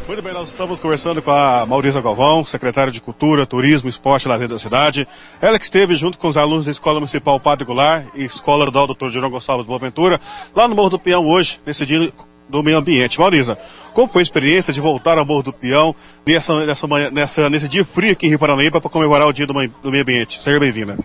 Muito 0.09 0.23
bem, 0.23 0.33
nós 0.33 0.49
estamos 0.49 0.79
conversando 0.79 1.21
com 1.21 1.29
a 1.29 1.67
Maurícia 1.67 2.01
Galvão, 2.01 2.43
secretária 2.43 2.91
de 2.91 2.99
Cultura, 2.99 3.45
Turismo, 3.45 3.87
Esporte 3.87 4.25
e 4.25 4.27
Lazer 4.27 4.47
da 4.47 4.57
cidade. 4.57 5.07
Ela 5.39 5.59
que 5.59 5.65
esteve 5.65 5.95
junto 5.95 6.17
com 6.17 6.27
os 6.27 6.35
alunos 6.35 6.65
da 6.65 6.71
Escola 6.71 6.99
Municipal 6.99 7.39
Padre 7.39 7.63
Goulart 7.63 8.07
e 8.15 8.23
Escola 8.25 8.65
do 8.71 8.87
Dr. 8.87 9.09
Girão 9.09 9.29
Gonçalves 9.29 9.67
Boaventura, 9.67 10.19
lá 10.55 10.67
no 10.67 10.73
Morro 10.73 10.89
do 10.89 10.99
Peão 10.99 11.27
hoje, 11.27 11.61
nesse 11.63 11.85
dia 11.85 12.11
do 12.49 12.63
meio 12.63 12.79
ambiente. 12.79 13.19
Maurícia, 13.19 13.55
como 13.93 14.11
foi 14.11 14.21
a 14.21 14.23
experiência 14.23 14.73
de 14.73 14.81
voltar 14.81 15.19
ao 15.19 15.25
Morro 15.27 15.43
do 15.43 15.53
Peão 15.53 15.93
nessa, 16.25 16.65
nessa, 16.65 16.87
nessa, 17.11 17.47
nesse 17.47 17.67
dia 17.67 17.85
frio 17.85 18.13
aqui 18.13 18.25
em 18.25 18.29
Rio 18.29 18.39
Paranaíba 18.39 18.81
para 18.81 18.89
comemorar 18.89 19.27
o 19.27 19.31
dia 19.31 19.45
do, 19.45 19.53
do 19.53 19.91
meio 19.91 20.01
ambiente? 20.01 20.39
Seja 20.39 20.59
bem-vinda. 20.59 20.97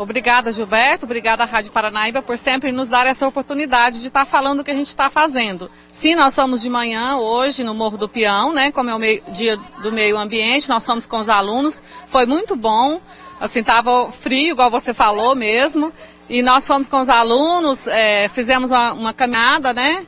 Obrigada, 0.00 0.50
Gilberto. 0.50 1.04
Obrigada, 1.04 1.44
Rádio 1.44 1.70
Paranaíba, 1.70 2.22
por 2.22 2.38
sempre 2.38 2.72
nos 2.72 2.88
dar 2.88 3.06
essa 3.06 3.28
oportunidade 3.28 4.00
de 4.00 4.08
estar 4.08 4.24
falando 4.24 4.60
o 4.60 4.64
que 4.64 4.70
a 4.70 4.74
gente 4.74 4.86
está 4.86 5.10
fazendo. 5.10 5.70
Sim, 5.92 6.14
nós 6.14 6.34
fomos 6.34 6.62
de 6.62 6.70
manhã 6.70 7.18
hoje 7.18 7.62
no 7.62 7.74
Morro 7.74 7.98
do 7.98 8.08
Peão, 8.08 8.50
né? 8.54 8.72
Como 8.72 8.88
é 8.88 8.94
o 8.94 8.98
meio, 8.98 9.22
dia 9.28 9.58
do 9.82 9.92
meio 9.92 10.16
ambiente, 10.16 10.70
nós 10.70 10.86
fomos 10.86 11.04
com 11.04 11.18
os 11.18 11.28
alunos. 11.28 11.82
Foi 12.08 12.24
muito 12.24 12.56
bom. 12.56 12.98
Assim, 13.38 13.60
estava 13.60 14.10
frio, 14.10 14.52
igual 14.52 14.70
você 14.70 14.94
falou 14.94 15.36
mesmo. 15.36 15.92
E 16.30 16.40
nós 16.40 16.66
fomos 16.66 16.88
com 16.88 17.02
os 17.02 17.10
alunos, 17.10 17.86
é, 17.86 18.30
fizemos 18.30 18.70
uma, 18.70 18.94
uma, 18.94 19.12
caminhada, 19.12 19.74
né? 19.74 20.06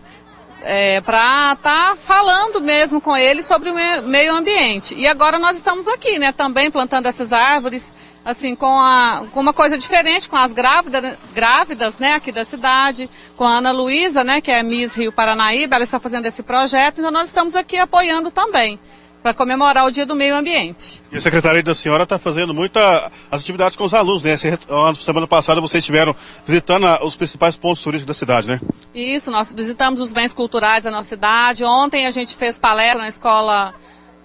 É, 0.62 1.02
para 1.02 1.52
estar 1.52 1.90
tá 1.90 1.96
falando 1.96 2.62
mesmo 2.62 2.98
com 2.98 3.14
eles 3.14 3.44
sobre 3.44 3.68
o 3.68 3.74
meio 4.04 4.34
ambiente. 4.34 4.94
E 4.94 5.06
agora 5.06 5.38
nós 5.38 5.58
estamos 5.58 5.86
aqui, 5.86 6.18
né? 6.18 6.32
Também 6.32 6.70
plantando 6.70 7.04
essas 7.08 7.30
árvores 7.30 7.92
assim, 8.24 8.54
com, 8.54 8.78
a, 8.78 9.26
com 9.32 9.40
uma 9.40 9.52
coisa 9.52 9.76
diferente, 9.76 10.28
com 10.28 10.36
as 10.36 10.52
grávidas, 10.52 11.16
grávidas, 11.34 11.98
né, 11.98 12.14
aqui 12.14 12.30
da 12.30 12.44
cidade, 12.44 13.10
com 13.36 13.44
a 13.44 13.58
Ana 13.58 13.72
Luísa, 13.72 14.22
né, 14.22 14.40
que 14.40 14.50
é 14.50 14.62
Miss 14.62 14.94
Rio 14.94 15.12
Paranaíba, 15.12 15.76
ela 15.76 15.84
está 15.84 15.98
fazendo 15.98 16.26
esse 16.26 16.42
projeto, 16.42 16.98
então 17.00 17.10
nós 17.10 17.28
estamos 17.28 17.54
aqui 17.54 17.76
apoiando 17.76 18.30
também, 18.30 18.78
para 19.22 19.32
comemorar 19.32 19.86
o 19.86 19.90
Dia 19.90 20.04
do 20.04 20.16
Meio 20.16 20.34
Ambiente. 20.34 21.00
E 21.12 21.16
a 21.16 21.20
Secretaria 21.20 21.62
da 21.62 21.76
Senhora 21.76 22.02
está 22.02 22.18
fazendo 22.18 22.52
muitas 22.52 23.08
atividades 23.30 23.76
com 23.76 23.84
os 23.84 23.94
alunos, 23.94 24.20
né? 24.20 24.36
Semana 24.36 25.28
passada 25.28 25.60
vocês 25.60 25.82
estiveram 25.82 26.14
visitando 26.44 26.86
os 27.04 27.14
principais 27.14 27.54
pontos 27.54 27.80
turísticos 27.82 28.16
da 28.16 28.18
cidade, 28.18 28.48
né? 28.48 28.60
Isso, 28.92 29.30
nós 29.30 29.52
visitamos 29.52 30.00
os 30.00 30.12
bens 30.12 30.32
culturais 30.32 30.82
da 30.82 30.90
nossa 30.90 31.10
cidade. 31.10 31.62
Ontem 31.62 32.04
a 32.04 32.10
gente 32.10 32.34
fez 32.34 32.58
palestra 32.58 33.00
na 33.00 33.08
escola 33.08 33.72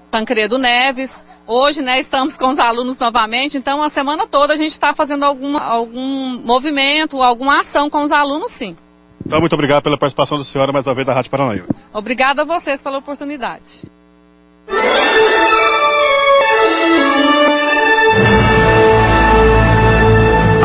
Tancredo 0.09 0.57
Neves. 0.57 1.23
Hoje, 1.45 1.81
né, 1.81 1.99
estamos 1.99 2.35
com 2.35 2.49
os 2.49 2.59
alunos 2.59 2.97
novamente, 2.97 3.57
então 3.57 3.81
a 3.81 3.89
semana 3.89 4.27
toda 4.27 4.53
a 4.53 4.57
gente 4.57 4.71
está 4.71 4.93
fazendo 4.93 5.23
algum, 5.23 5.57
algum 5.57 6.39
movimento, 6.39 7.21
alguma 7.21 7.61
ação 7.61 7.89
com 7.89 8.03
os 8.03 8.11
alunos, 8.11 8.51
sim. 8.51 8.75
Então, 9.25 9.39
muito 9.39 9.53
obrigado 9.53 9.83
pela 9.83 9.97
participação 9.97 10.37
da 10.37 10.43
senhora 10.43 10.71
mais 10.71 10.85
uma 10.85 10.93
vez 10.93 11.05
da 11.05 11.13
Rádio 11.13 11.31
Paranaíba. 11.31 11.67
Obrigada 11.93 12.43
a 12.43 12.45
vocês 12.45 12.81
pela 12.81 12.97
oportunidade. 12.97 13.83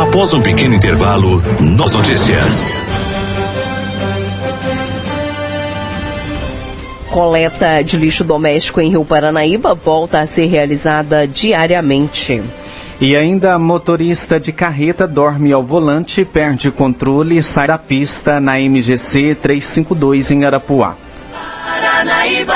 Após 0.01 0.35
um 0.35 0.43
pequeno 0.43 0.75
intervalo, 0.75 1.43
nas 1.77 1.93
notícias. 1.95 2.77
Coleta 7.13 7.83
de 7.83 7.99
lixo 7.99 8.25
doméstico 8.25 8.81
em 8.81 8.89
Rio 8.89 9.05
Paranaíba 9.05 9.75
volta 9.75 10.21
a 10.21 10.27
ser 10.27 10.47
realizada 10.47 11.29
diariamente. 11.29 12.43
E 12.99 13.15
ainda 13.15 13.59
motorista 13.59 14.41
de 14.41 14.51
carreta 14.51 15.07
dorme 15.07 15.53
ao 15.53 15.63
volante, 15.63 16.25
perde 16.25 16.71
controle 16.71 17.37
e 17.37 17.43
sai 17.43 17.67
da 17.67 17.77
pista 17.77 18.41
na 18.41 18.59
MGC 18.59 19.37
352 19.43 20.31
em 20.31 20.45
Arapuá. 20.45 20.97
Paranaíba! 21.65 22.55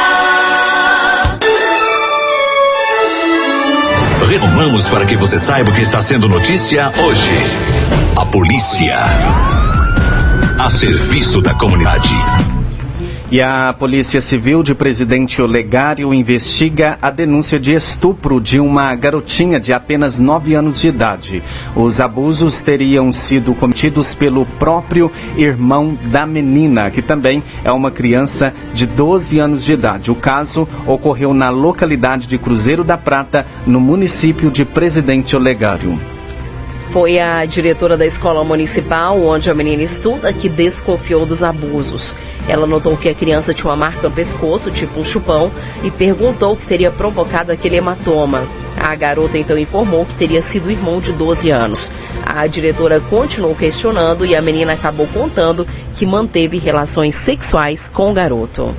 Retomamos 4.26 4.88
para 4.88 5.04
que 5.04 5.16
você 5.16 5.38
saiba 5.38 5.70
o 5.70 5.74
que 5.74 5.82
está 5.82 6.00
sendo 6.00 6.28
notícia 6.28 6.90
hoje. 7.04 7.30
A 8.18 8.24
polícia. 8.24 8.96
A 10.58 10.70
serviço 10.70 11.42
da 11.42 11.54
comunidade. 11.54 12.55
E 13.28 13.42
a 13.42 13.74
Polícia 13.76 14.20
Civil 14.20 14.62
de 14.62 14.72
Presidente 14.72 15.42
Olegário 15.42 16.14
investiga 16.14 16.96
a 17.02 17.10
denúncia 17.10 17.58
de 17.58 17.74
estupro 17.74 18.40
de 18.40 18.60
uma 18.60 18.94
garotinha 18.94 19.58
de 19.58 19.72
apenas 19.72 20.20
9 20.20 20.54
anos 20.54 20.80
de 20.80 20.86
idade. 20.86 21.42
Os 21.74 22.00
abusos 22.00 22.62
teriam 22.62 23.12
sido 23.12 23.52
cometidos 23.52 24.14
pelo 24.14 24.46
próprio 24.46 25.10
irmão 25.36 25.98
da 26.04 26.24
menina, 26.24 26.88
que 26.88 27.02
também 27.02 27.42
é 27.64 27.72
uma 27.72 27.90
criança 27.90 28.54
de 28.72 28.86
12 28.86 29.40
anos 29.40 29.64
de 29.64 29.72
idade. 29.72 30.08
O 30.08 30.14
caso 30.14 30.68
ocorreu 30.86 31.34
na 31.34 31.50
localidade 31.50 32.28
de 32.28 32.38
Cruzeiro 32.38 32.84
da 32.84 32.96
Prata, 32.96 33.44
no 33.66 33.80
município 33.80 34.52
de 34.52 34.64
Presidente 34.64 35.34
Olegário. 35.34 36.15
Foi 36.96 37.18
a 37.18 37.44
diretora 37.44 37.94
da 37.94 38.06
escola 38.06 38.42
municipal 38.42 39.20
onde 39.22 39.50
a 39.50 39.54
menina 39.54 39.82
estuda 39.82 40.32
que 40.32 40.48
desconfiou 40.48 41.26
dos 41.26 41.42
abusos. 41.42 42.16
Ela 42.48 42.66
notou 42.66 42.96
que 42.96 43.06
a 43.06 43.14
criança 43.14 43.52
tinha 43.52 43.68
uma 43.68 43.76
marca 43.76 44.08
no 44.08 44.14
pescoço, 44.14 44.70
tipo 44.70 45.00
um 45.00 45.04
chupão, 45.04 45.52
e 45.84 45.90
perguntou 45.90 46.54
o 46.54 46.56
que 46.56 46.64
teria 46.64 46.90
provocado 46.90 47.52
aquele 47.52 47.76
hematoma. 47.76 48.48
A 48.80 48.94
garota 48.94 49.36
então 49.36 49.58
informou 49.58 50.06
que 50.06 50.14
teria 50.14 50.40
sido 50.40 50.70
irmão 50.70 50.98
de 50.98 51.12
12 51.12 51.50
anos. 51.50 51.92
A 52.24 52.46
diretora 52.46 52.98
continuou 52.98 53.54
questionando 53.54 54.24
e 54.24 54.34
a 54.34 54.40
menina 54.40 54.72
acabou 54.72 55.06
contando 55.08 55.66
que 55.92 56.06
manteve 56.06 56.56
relações 56.56 57.14
sexuais 57.14 57.90
com 57.92 58.10
o 58.10 58.14
garoto. 58.14 58.74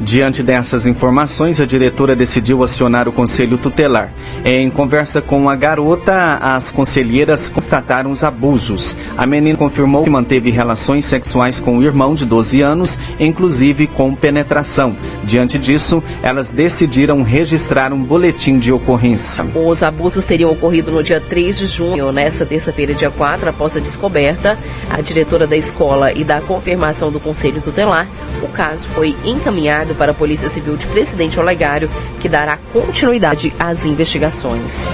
Diante 0.00 0.42
dessas 0.42 0.86
informações, 0.86 1.58
a 1.58 1.64
diretora 1.64 2.14
decidiu 2.14 2.62
acionar 2.62 3.08
o 3.08 3.12
conselho 3.12 3.56
tutelar. 3.56 4.12
Em 4.44 4.68
conversa 4.68 5.22
com 5.22 5.48
a 5.48 5.56
garota, 5.56 6.34
as 6.34 6.70
conselheiras 6.70 7.48
constataram 7.48 8.10
os 8.10 8.22
abusos. 8.22 8.96
A 9.16 9.26
menina 9.26 9.56
confirmou 9.56 10.04
que 10.04 10.10
manteve 10.10 10.50
relações 10.50 11.06
sexuais 11.06 11.60
com 11.60 11.78
o 11.78 11.82
irmão 11.82 12.14
de 12.14 12.26
12 12.26 12.60
anos, 12.60 13.00
inclusive 13.18 13.86
com 13.86 14.14
penetração. 14.14 14.94
Diante 15.24 15.58
disso, 15.58 16.02
elas 16.22 16.50
decidiram 16.50 17.22
registrar 17.22 17.92
um 17.92 18.02
boletim 18.02 18.58
de 18.58 18.70
ocorrência. 18.70 19.46
Os 19.54 19.82
abusos 19.82 20.26
teriam 20.26 20.50
ocorrido 20.50 20.90
no 20.90 21.02
dia 21.02 21.20
3 21.20 21.58
de 21.58 21.66
junho, 21.66 22.12
nesta 22.12 22.44
terça-feira, 22.44 22.92
dia 22.92 23.10
4, 23.10 23.48
após 23.48 23.76
a 23.76 23.80
descoberta, 23.80 24.58
a 24.90 25.00
diretora 25.00 25.46
da 25.46 25.56
escola 25.56 26.12
e 26.12 26.22
da 26.22 26.40
confirmação 26.42 27.10
do 27.10 27.18
conselho 27.18 27.62
tutelar, 27.62 28.06
o 28.42 28.48
caso 28.48 28.86
foi 28.88 29.16
encaminhado 29.24 29.85
para 29.94 30.12
a 30.12 30.14
Polícia 30.14 30.48
Civil 30.48 30.76
de 30.76 30.86
Presidente 30.86 31.38
Olegário, 31.38 31.88
que 32.20 32.28
dará 32.28 32.58
continuidade 32.72 33.54
às 33.58 33.84
investigações. 33.84 34.92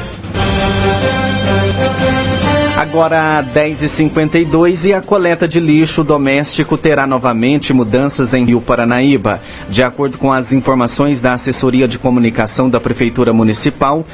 Agora 2.76 3.45
10h52 3.55 4.88
e 4.88 4.95
a 4.95 5.02
coleta 5.02 5.47
de 5.47 5.61
lixo 5.61 6.02
doméstico 6.02 6.79
terá 6.79 7.07
novamente 7.07 7.73
mudanças 7.73 8.33
em 8.33 8.47
Rio 8.47 8.62
Paranaíba. 8.62 9.41
De 9.69 9.83
acordo 9.83 10.17
com 10.17 10.33
as 10.33 10.52
informações 10.52 11.21
da 11.21 11.35
assessoria 11.35 11.87
de 11.87 11.99
comunicação 11.99 12.71
da 12.71 12.81
Prefeitura 12.81 13.33
Municipal, 13.33 14.05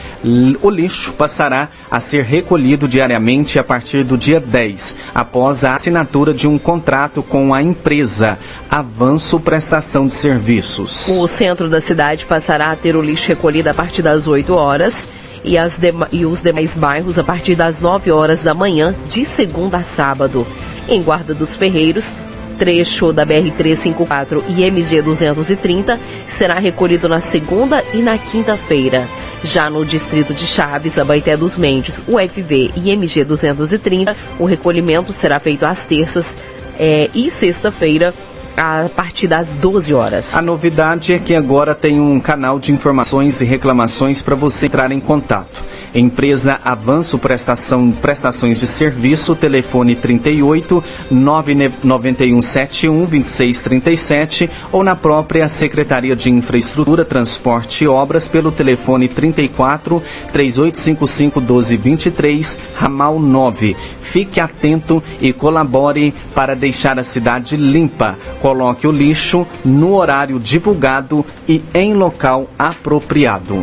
o 0.61 0.69
lixo 0.69 1.13
passará 1.13 1.69
a 1.89 2.01
ser 2.01 2.25
recolhido 2.25 2.89
diariamente 2.89 3.59
a 3.61 3.65
partir 3.65 4.03
do 4.03 4.19
dia 4.19 4.41
10, 4.41 4.97
após 5.15 5.65
a 5.65 5.75
assinatura 5.75 6.35
de 6.35 6.49
um 6.49 6.59
contrato 6.59 7.23
com 7.23 7.55
a 7.55 7.63
empresa 7.63 8.39
Avanço 8.69 9.39
Prestação 9.39 10.09
de 10.09 10.15
Serviços. 10.15 11.09
O 11.09 11.29
centro 11.29 11.71
da 11.71 11.81
cidade 11.81 12.27
passará 12.27 12.73
a 12.73 12.77
ter 12.77 12.97
o 12.97 13.03
lixo 13.03 13.29
recolhido 13.29 13.71
a 13.71 13.75
partir 13.75 14.03
das 14.03 14.27
8 14.27 14.53
horas 14.53 15.09
e, 15.49 16.17
e 16.17 16.27
os 16.27 16.43
demais 16.43 16.75
bairros 16.75 17.19
a 17.19 17.25
partir 17.25 17.55
das 17.55 17.81
9 17.81 18.11
horas 18.11 18.43
da 18.43 18.53
manhã, 18.53 18.95
de 19.11 19.25
segunda 19.25 19.79
a 19.79 19.83
sábado. 19.83 20.47
Em 20.87 21.03
Guarda 21.03 21.35
dos 21.35 21.55
Ferreiros, 21.55 22.15
trecho 22.59 23.13
da 23.13 23.25
BR-354 23.25 24.43
e 24.49 24.63
MG-230 24.63 25.99
será 26.27 26.59
recolhido 26.59 27.09
na 27.09 27.21
segunda 27.21 27.83
e 27.95 27.99
na 27.99 28.19
quinta-feira. 28.19 29.09
Já 29.43 29.71
no 29.71 29.85
distrito 29.87 30.35
de 30.35 30.47
Chaves, 30.47 30.99
Abaité 30.99 31.37
dos 31.37 31.57
Mendes, 31.57 32.03
o 32.07 32.19
FV 32.19 32.73
e 32.77 32.91
MG-230, 32.91 34.15
o 34.39 34.45
recolhimento 34.45 35.13
será 35.13 35.39
feito 35.39 35.65
às 35.65 35.87
terças 35.87 36.37
é, 36.79 37.09
e 37.15 37.31
sexta-feira, 37.31 38.13
a 38.59 38.89
partir 38.89 39.29
das 39.29 39.55
12 39.55 39.95
horas. 39.95 40.37
A 40.37 40.43
novidade 40.43 41.13
é 41.13 41.19
que 41.21 41.35
agora 41.35 41.77
tem 41.77 42.01
um 42.01 42.19
canal 42.19 42.59
de 42.59 42.73
informações 42.73 43.41
e 43.41 43.45
reclamações 43.45 44.21
para 44.21 44.35
você 44.35 44.67
entrar 44.67 44.91
em 44.91 44.99
contato. 44.99 45.63
Empresa 45.95 46.61
Avanço 46.65 47.19
Prestação, 47.19 47.91
Prestações 47.91 48.59
de 48.59 48.67
Serviço, 48.67 49.35
telefone 49.35 49.95
38 49.95 50.85
991 51.11 52.43
71 52.43 53.07
2637 53.07 54.51
ou 54.71 54.85
na 54.85 54.95
própria 54.95 55.49
Secretaria 55.49 56.15
de 56.15 56.31
Infraestrutura, 56.31 57.05
Transporte 57.05 57.85
e 57.85 57.89
Obras 57.89 58.29
pelo 58.29 58.53
telefone 58.53 59.09
34 59.09 60.03
3855 60.33 61.41
1223, 61.41 62.59
ramal 62.75 63.19
9. 63.19 63.77
Fique 64.01 64.41
atento 64.41 65.03
e 65.21 65.33
colabore 65.33 66.15
para 66.35 66.57
deixar 66.57 66.99
a 66.99 67.05
cidade 67.05 67.57
limpa. 67.57 68.17
Coloque 68.49 68.87
o 68.87 68.91
lixo 68.91 69.47
no 69.63 69.95
horário 69.95 70.41
divulgado 70.41 71.23
e 71.47 71.63
em 71.75 71.93
local 71.93 72.49
apropriado. 72.59 73.63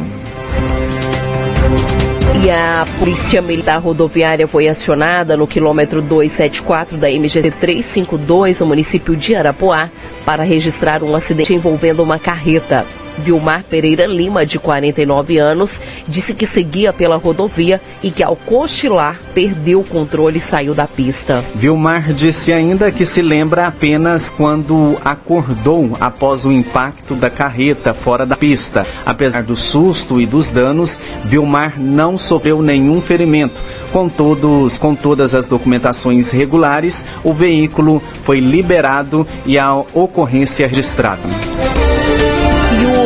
E 2.44 2.51
a 2.51 2.86
Polícia 3.00 3.42
Militar 3.42 3.80
Rodoviária 3.80 4.48
foi 4.48 4.68
acionada 4.68 5.36
no 5.36 5.48
quilômetro 5.48 6.04
274 6.04 7.00
da 7.00 7.10
MGC 7.10 7.50
352, 7.50 8.60
no 8.60 8.68
município 8.68 9.15
de 9.15 9.34
Arapuá, 9.34 9.89
para 10.24 10.44
registrar 10.44 11.01
um 11.01 11.15
acidente 11.15 11.51
envolvendo 11.51 12.03
uma 12.03 12.20
carreta. 12.20 12.86
Vilmar 13.18 13.64
Pereira 13.70 14.06
Lima, 14.06 14.46
de 14.46 14.60
49 14.60 15.38
anos, 15.38 15.82
disse 16.08 16.34
que 16.34 16.46
seguia 16.46 16.94
pela 16.94 17.18
rodovia 17.18 17.82
e 18.04 18.12
que, 18.12 18.24
ao 18.24 18.36
cochilar, 18.36 19.20
perdeu 19.34 19.82
o 19.82 19.84
controle 19.84 20.38
e 20.38 20.42
saiu 20.42 20.74
da 20.74 20.88
pista. 20.88 21.44
Vilmar 21.56 22.14
disse 22.14 22.51
ainda 22.51 22.92
que 22.92 23.06
se 23.06 23.22
lembra 23.22 23.68
apenas 23.68 24.30
quando 24.30 24.98
acordou 25.04 25.98
após 26.00 26.46
o 26.46 26.51
impacto 26.51 27.16
da 27.16 27.30
carreta 27.30 27.94
fora 27.94 28.25
da 28.25 28.36
pista. 28.36 28.86
Apesar 29.06 29.44
do 29.44 29.56
susto 29.56 30.20
e 30.20 30.25
dos 30.25 30.50
danos, 30.50 31.00
Vilmar 31.24 31.80
não 31.80 32.18
sofreu 32.18 32.62
nenhum 32.62 33.01
ferimento. 33.01 33.56
Com, 33.92 34.10
todos, 34.10 34.78
com 34.78 34.94
todas 34.94 35.34
as 35.34 35.48
documentações 35.48 36.32
regulares, 36.32 37.06
o 37.24 37.34
veículo 37.34 38.01
foi 38.24 38.40
liberado 38.40 39.25
e 39.46 39.58
a 39.58 39.74
ocorrência 39.74 40.68
registrada. 40.68 41.75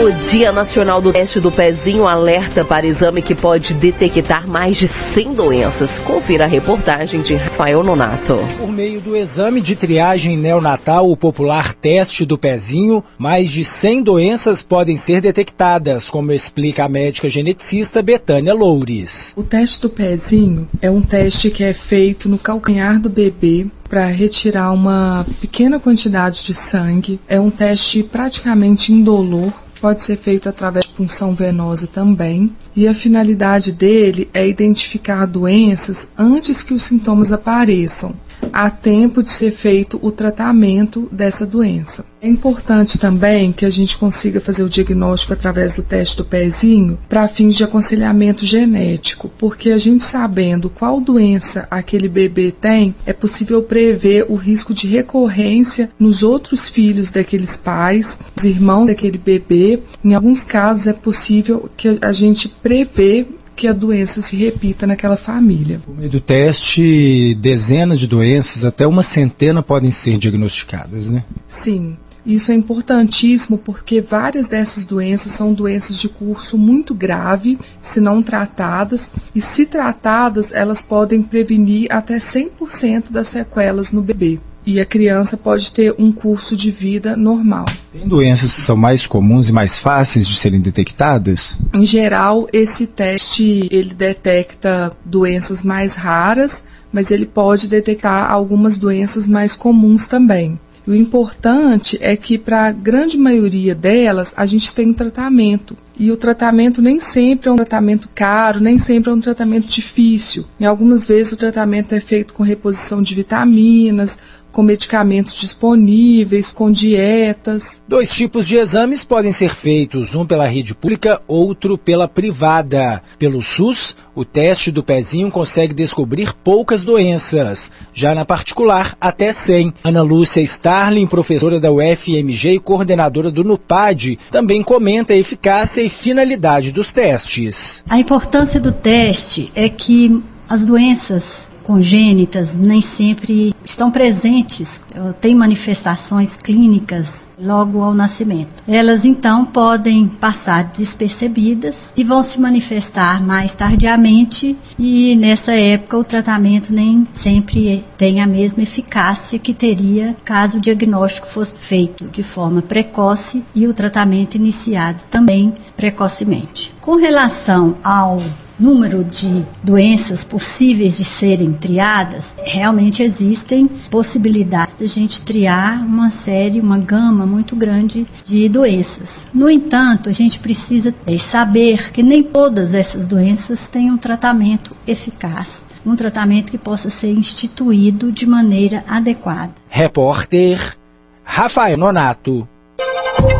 O 0.09 0.13
Dia 0.31 0.51
Nacional 0.51 0.99
do 1.03 1.13
Teste 1.13 1.39
do 1.39 1.51
Pezinho 1.51 2.07
alerta 2.07 2.65
para 2.65 2.87
exame 2.87 3.21
que 3.21 3.35
pode 3.35 3.75
detectar 3.75 4.47
mais 4.47 4.75
de 4.77 4.87
100 4.87 5.33
doenças. 5.33 5.99
Confira 5.99 6.45
a 6.45 6.47
reportagem 6.47 7.21
de 7.21 7.35
Rafael 7.35 7.83
Nonato. 7.83 8.39
Por 8.57 8.71
meio 8.71 8.99
do 8.99 9.15
exame 9.15 9.61
de 9.61 9.75
triagem 9.75 10.35
neonatal, 10.35 11.11
o 11.11 11.15
popular 11.15 11.75
teste 11.75 12.25
do 12.25 12.39
pezinho, 12.39 13.03
mais 13.19 13.51
de 13.51 13.63
100 13.63 14.01
doenças 14.01 14.63
podem 14.63 14.97
ser 14.97 15.21
detectadas, 15.21 16.09
como 16.09 16.31
explica 16.31 16.85
a 16.85 16.89
médica 16.89 17.29
geneticista 17.29 18.01
Betânia 18.01 18.55
Loures. 18.55 19.35
O 19.37 19.43
teste 19.43 19.79
do 19.79 19.91
pezinho 19.91 20.67
é 20.81 20.89
um 20.89 21.03
teste 21.03 21.51
que 21.51 21.63
é 21.63 21.71
feito 21.71 22.27
no 22.27 22.39
calcanhar 22.39 22.99
do 22.99 23.11
bebê 23.11 23.67
para 23.87 24.07
retirar 24.07 24.71
uma 24.71 25.23
pequena 25.39 25.79
quantidade 25.79 26.43
de 26.43 26.55
sangue. 26.55 27.19
É 27.27 27.39
um 27.39 27.51
teste 27.51 28.01
praticamente 28.01 28.91
indolor 28.91 29.53
pode 29.79 30.01
ser 30.01 30.17
feito 30.17 30.47
através 30.47 30.85
de 30.85 30.93
punção 30.93 31.33
venosa 31.33 31.87
também. 31.87 32.53
E 32.75 32.87
a 32.87 32.93
finalidade 32.93 33.71
dele 33.71 34.29
é 34.33 34.47
identificar 34.47 35.25
doenças 35.25 36.11
antes 36.17 36.63
que 36.63 36.73
os 36.73 36.83
sintomas 36.83 37.31
apareçam 37.31 38.15
há 38.53 38.69
tempo 38.69 39.23
de 39.23 39.29
ser 39.29 39.51
feito 39.51 39.99
o 40.01 40.11
tratamento 40.11 41.07
dessa 41.11 41.45
doença. 41.45 42.05
É 42.21 42.27
importante 42.27 42.99
também 42.99 43.51
que 43.53 43.65
a 43.65 43.69
gente 43.69 43.97
consiga 43.97 44.41
fazer 44.41 44.63
o 44.63 44.69
diagnóstico 44.69 45.31
através 45.31 45.75
do 45.75 45.83
teste 45.83 46.17
do 46.17 46.25
pezinho 46.25 46.99
para 47.07 47.27
fins 47.29 47.55
de 47.55 47.63
aconselhamento 47.63 48.45
genético, 48.45 49.31
porque 49.37 49.71
a 49.71 49.77
gente 49.77 50.03
sabendo 50.03 50.69
qual 50.69 50.99
doença 50.99 51.65
aquele 51.71 52.09
bebê 52.09 52.51
tem, 52.51 52.93
é 53.05 53.13
possível 53.13 53.63
prever 53.63 54.25
o 54.27 54.35
risco 54.35 54.73
de 54.73 54.85
recorrência 54.87 55.91
nos 55.97 56.21
outros 56.21 56.67
filhos 56.67 57.09
daqueles 57.09 57.55
pais, 57.55 58.19
os 58.35 58.43
irmãos 58.43 58.87
daquele 58.87 59.17
bebê. 59.17 59.79
Em 60.03 60.13
alguns 60.13 60.43
casos 60.43 60.87
é 60.87 60.93
possível 60.93 61.69
que 61.77 61.99
a 62.01 62.11
gente 62.11 62.49
prevê 62.49 63.25
que 63.59 63.67
a 63.67 63.73
doença 63.73 64.21
se 64.21 64.37
repita 64.37 64.87
naquela 64.87 65.17
família. 65.17 65.81
Por 65.83 65.93
meio 65.93 66.09
do 66.09 66.21
teste, 66.21 67.35
dezenas 67.41 67.99
de 67.99 68.07
doenças, 68.07 68.63
até 68.63 68.87
uma 68.87 69.03
centena 69.03 69.61
podem 69.61 69.91
ser 69.91 70.17
diagnosticadas, 70.17 71.09
né? 71.09 71.25
Sim. 71.45 71.97
Isso 72.25 72.53
é 72.53 72.55
importantíssimo 72.55 73.57
porque 73.57 73.99
várias 73.99 74.47
dessas 74.47 74.85
doenças 74.85 75.33
são 75.33 75.53
doenças 75.53 75.97
de 75.97 76.07
curso 76.07 76.57
muito 76.57 76.95
grave, 76.95 77.59
se 77.81 77.99
não 77.99 78.23
tratadas, 78.23 79.11
e 79.35 79.41
se 79.41 79.65
tratadas, 79.65 80.53
elas 80.53 80.81
podem 80.81 81.21
prevenir 81.21 81.91
até 81.91 82.15
100% 82.15 83.11
das 83.11 83.27
sequelas 83.27 83.91
no 83.91 84.01
bebê 84.01 84.39
e 84.65 84.79
a 84.79 84.85
criança 84.85 85.37
pode 85.37 85.71
ter 85.71 85.93
um 85.97 86.11
curso 86.11 86.55
de 86.55 86.71
vida 86.71 87.15
normal. 87.15 87.65
Tem 87.91 88.07
doenças 88.07 88.55
que 88.55 88.61
são 88.61 88.75
mais 88.75 89.07
comuns 89.07 89.49
e 89.49 89.53
mais 89.53 89.77
fáceis 89.77 90.27
de 90.27 90.35
serem 90.35 90.59
detectadas? 90.59 91.59
Em 91.73 91.85
geral, 91.85 92.47
esse 92.53 92.87
teste 92.87 93.67
ele 93.71 93.93
detecta 93.93 94.91
doenças 95.03 95.63
mais 95.63 95.95
raras, 95.95 96.65
mas 96.91 97.11
ele 97.11 97.25
pode 97.25 97.67
detectar 97.67 98.31
algumas 98.31 98.77
doenças 98.77 99.27
mais 99.27 99.55
comuns 99.55 100.07
também. 100.07 100.59
O 100.89 100.95
importante 100.95 101.99
é 102.01 102.15
que 102.15 102.35
para 102.35 102.65
a 102.65 102.71
grande 102.71 103.15
maioria 103.15 103.75
delas 103.75 104.33
a 104.35 104.43
gente 104.45 104.73
tem 104.73 104.89
um 104.89 104.93
tratamento. 104.93 105.77
E 105.99 106.11
o 106.11 106.17
tratamento 106.17 106.81
nem 106.81 106.99
sempre 106.99 107.47
é 107.47 107.51
um 107.51 107.57
tratamento 107.57 108.09
caro, 108.15 108.59
nem 108.59 108.79
sempre 108.79 109.11
é 109.11 109.13
um 109.13 109.21
tratamento 109.21 109.67
difícil. 109.67 110.45
Em 110.59 110.65
algumas 110.65 111.05
vezes 111.05 111.33
o 111.33 111.37
tratamento 111.37 111.93
é 111.93 111.99
feito 111.99 112.33
com 112.33 112.41
reposição 112.41 113.03
de 113.03 113.13
vitaminas, 113.13 114.17
com 114.51 114.63
medicamentos 114.63 115.35
disponíveis, 115.35 116.51
com 116.51 116.71
dietas. 116.71 117.81
Dois 117.87 118.13
tipos 118.13 118.47
de 118.47 118.57
exames 118.57 119.03
podem 119.03 119.31
ser 119.31 119.49
feitos, 119.49 120.15
um 120.15 120.25
pela 120.25 120.47
rede 120.47 120.73
pública, 120.75 121.21
outro 121.27 121.77
pela 121.77 122.07
privada. 122.07 123.01
Pelo 123.17 123.41
SUS, 123.41 123.95
o 124.15 124.25
teste 124.25 124.71
do 124.71 124.83
pezinho 124.83 125.31
consegue 125.31 125.73
descobrir 125.73 126.33
poucas 126.33 126.83
doenças, 126.83 127.71
já 127.93 128.13
na 128.13 128.25
particular, 128.25 128.95
até 128.99 129.31
100. 129.31 129.73
Ana 129.83 130.01
Lúcia 130.01 130.41
Starling, 130.41 131.07
professora 131.07 131.59
da 131.59 131.71
UFMG 131.71 132.55
e 132.55 132.59
coordenadora 132.59 133.31
do 133.31 133.43
NUPAD, 133.43 134.19
também 134.31 134.63
comenta 134.63 135.13
a 135.13 135.17
eficácia 135.17 135.81
e 135.81 135.89
finalidade 135.89 136.71
dos 136.71 136.91
testes. 136.91 137.83
A 137.89 137.99
importância 137.99 138.59
do 138.59 138.71
teste 138.71 139.51
é 139.55 139.69
que 139.69 140.21
as 140.47 140.63
doenças 140.63 141.51
congênitas 141.69 142.55
nem 142.55 142.81
sempre 142.81 143.53
estão 143.63 143.91
presentes, 143.91 144.81
têm 145.21 145.35
manifestações 145.35 146.35
clínicas 146.35 147.29
logo 147.39 147.83
ao 147.83 147.93
nascimento. 147.93 148.63
Elas 148.67 149.05
então 149.05 149.45
podem 149.45 150.07
passar 150.07 150.63
despercebidas 150.63 151.93
e 151.95 152.03
vão 152.03 152.23
se 152.23 152.41
manifestar 152.41 153.23
mais 153.23 153.53
tardiamente 153.53 154.57
e 154.79 155.15
nessa 155.15 155.53
época 155.53 155.99
o 155.99 156.03
tratamento 156.03 156.73
nem 156.73 157.07
sempre 157.13 157.85
tem 157.95 158.19
a 158.19 158.25
mesma 158.25 158.63
eficácia 158.63 159.37
que 159.37 159.53
teria 159.53 160.15
caso 160.25 160.57
o 160.57 160.61
diagnóstico 160.61 161.27
fosse 161.27 161.55
feito 161.55 162.05
de 162.05 162.23
forma 162.23 162.63
precoce 162.63 163.45
e 163.53 163.67
o 163.67 163.75
tratamento 163.75 164.33
iniciado 164.33 165.03
também 165.11 165.53
precocemente. 165.77 166.73
Com 166.81 166.95
relação 166.95 167.77
ao 167.83 168.19
número 168.59 169.03
de 169.03 169.45
doenças 169.63 170.23
possíveis 170.23 170.97
de 170.97 171.03
serem 171.03 171.53
triadas, 171.53 172.35
realmente 172.43 173.01
existem 173.01 173.67
possibilidades 173.89 174.75
de 174.75 174.83
a 174.83 174.87
gente 174.87 175.21
triar 175.21 175.85
uma 175.85 176.09
série, 176.09 176.59
uma 176.59 176.77
gama 176.77 177.25
muito 177.25 177.55
grande 177.55 178.05
de 178.23 178.49
doenças. 178.49 179.27
No 179.33 179.49
entanto, 179.49 180.09
a 180.09 180.11
gente 180.11 180.39
precisa 180.39 180.93
saber 181.17 181.91
que 181.91 182.03
nem 182.03 182.21
todas 182.21 182.73
essas 182.73 183.05
doenças 183.05 183.67
têm 183.67 183.91
um 183.91 183.97
tratamento 183.97 184.75
eficaz 184.85 185.69
um 185.85 185.95
tratamento 185.95 186.51
que 186.51 186.57
possa 186.57 186.89
ser 186.89 187.11
instituído 187.11 188.11
de 188.11 188.25
maneira 188.25 188.83
adequada. 188.87 189.53
Repórter 189.69 190.77
Rafael 191.23 191.77
Nonato. 191.77 192.47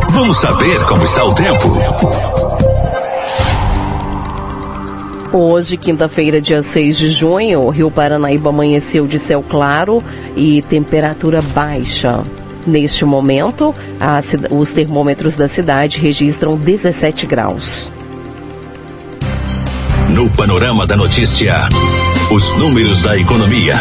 Vamos 0.10 0.38
saber 0.38 0.84
como 0.86 1.03
está 1.03 1.23
o 1.23 1.34
tempo. 1.34 1.67
Hoje, 5.31 5.77
quinta-feira, 5.77 6.41
dia 6.41 6.63
6 6.63 6.97
de 6.97 7.11
junho, 7.11 7.61
o 7.61 7.69
Rio 7.69 7.91
Paranaíba 7.91 8.49
amanheceu 8.49 9.05
de 9.05 9.19
céu 9.19 9.45
claro 9.47 10.03
e 10.35 10.63
temperatura 10.63 11.39
baixa. 11.39 12.23
Neste 12.65 13.05
momento, 13.05 13.75
a, 13.99 14.19
os 14.49 14.73
termômetros 14.73 15.35
da 15.35 15.47
cidade 15.47 15.99
registram 15.99 16.55
17 16.55 17.27
graus. 17.27 17.91
No 20.09 20.27
panorama 20.31 20.87
da 20.87 20.97
notícia, 20.97 21.57
os 22.31 22.51
números 22.57 23.03
da 23.03 23.15
economia. 23.15 23.75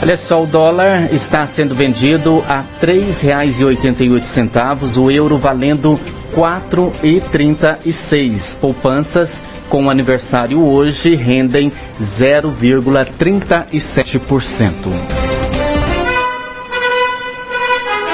Olha 0.00 0.16
só, 0.16 0.44
o 0.44 0.46
dólar 0.46 1.12
está 1.12 1.44
sendo 1.44 1.74
vendido 1.74 2.44
a 2.48 2.58
R$ 2.58 2.66
3,88, 2.80 5.02
o 5.02 5.10
euro 5.10 5.36
valendo 5.38 5.98
R$ 6.36 6.42
4,36. 6.70 8.58
Poupanças 8.58 9.42
com 9.70 9.88
aniversário 9.88 10.62
hoje 10.62 11.14
rendem 11.14 11.72
0,37%. 12.00 14.72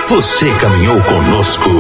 Você 0.09 0.53
caminhou 0.57 1.01
conosco 1.03 1.71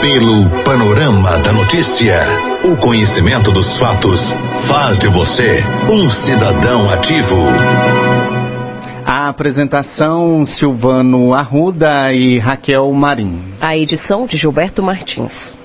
pelo 0.00 0.48
panorama 0.64 1.38
da 1.38 1.52
notícia. 1.52 2.20
O 2.62 2.76
conhecimento 2.76 3.50
dos 3.50 3.78
fatos 3.78 4.34
faz 4.66 4.98
de 4.98 5.08
você 5.08 5.64
um 5.88 6.10
cidadão 6.10 6.90
ativo. 6.90 7.38
A 9.10 9.30
apresentação 9.30 10.44
Silvano 10.44 11.32
Arruda 11.32 12.12
e 12.12 12.38
Raquel 12.38 12.92
Marim. 12.92 13.42
A 13.58 13.74
edição 13.74 14.26
de 14.26 14.36
Gilberto 14.36 14.82
Martins. 14.82 15.56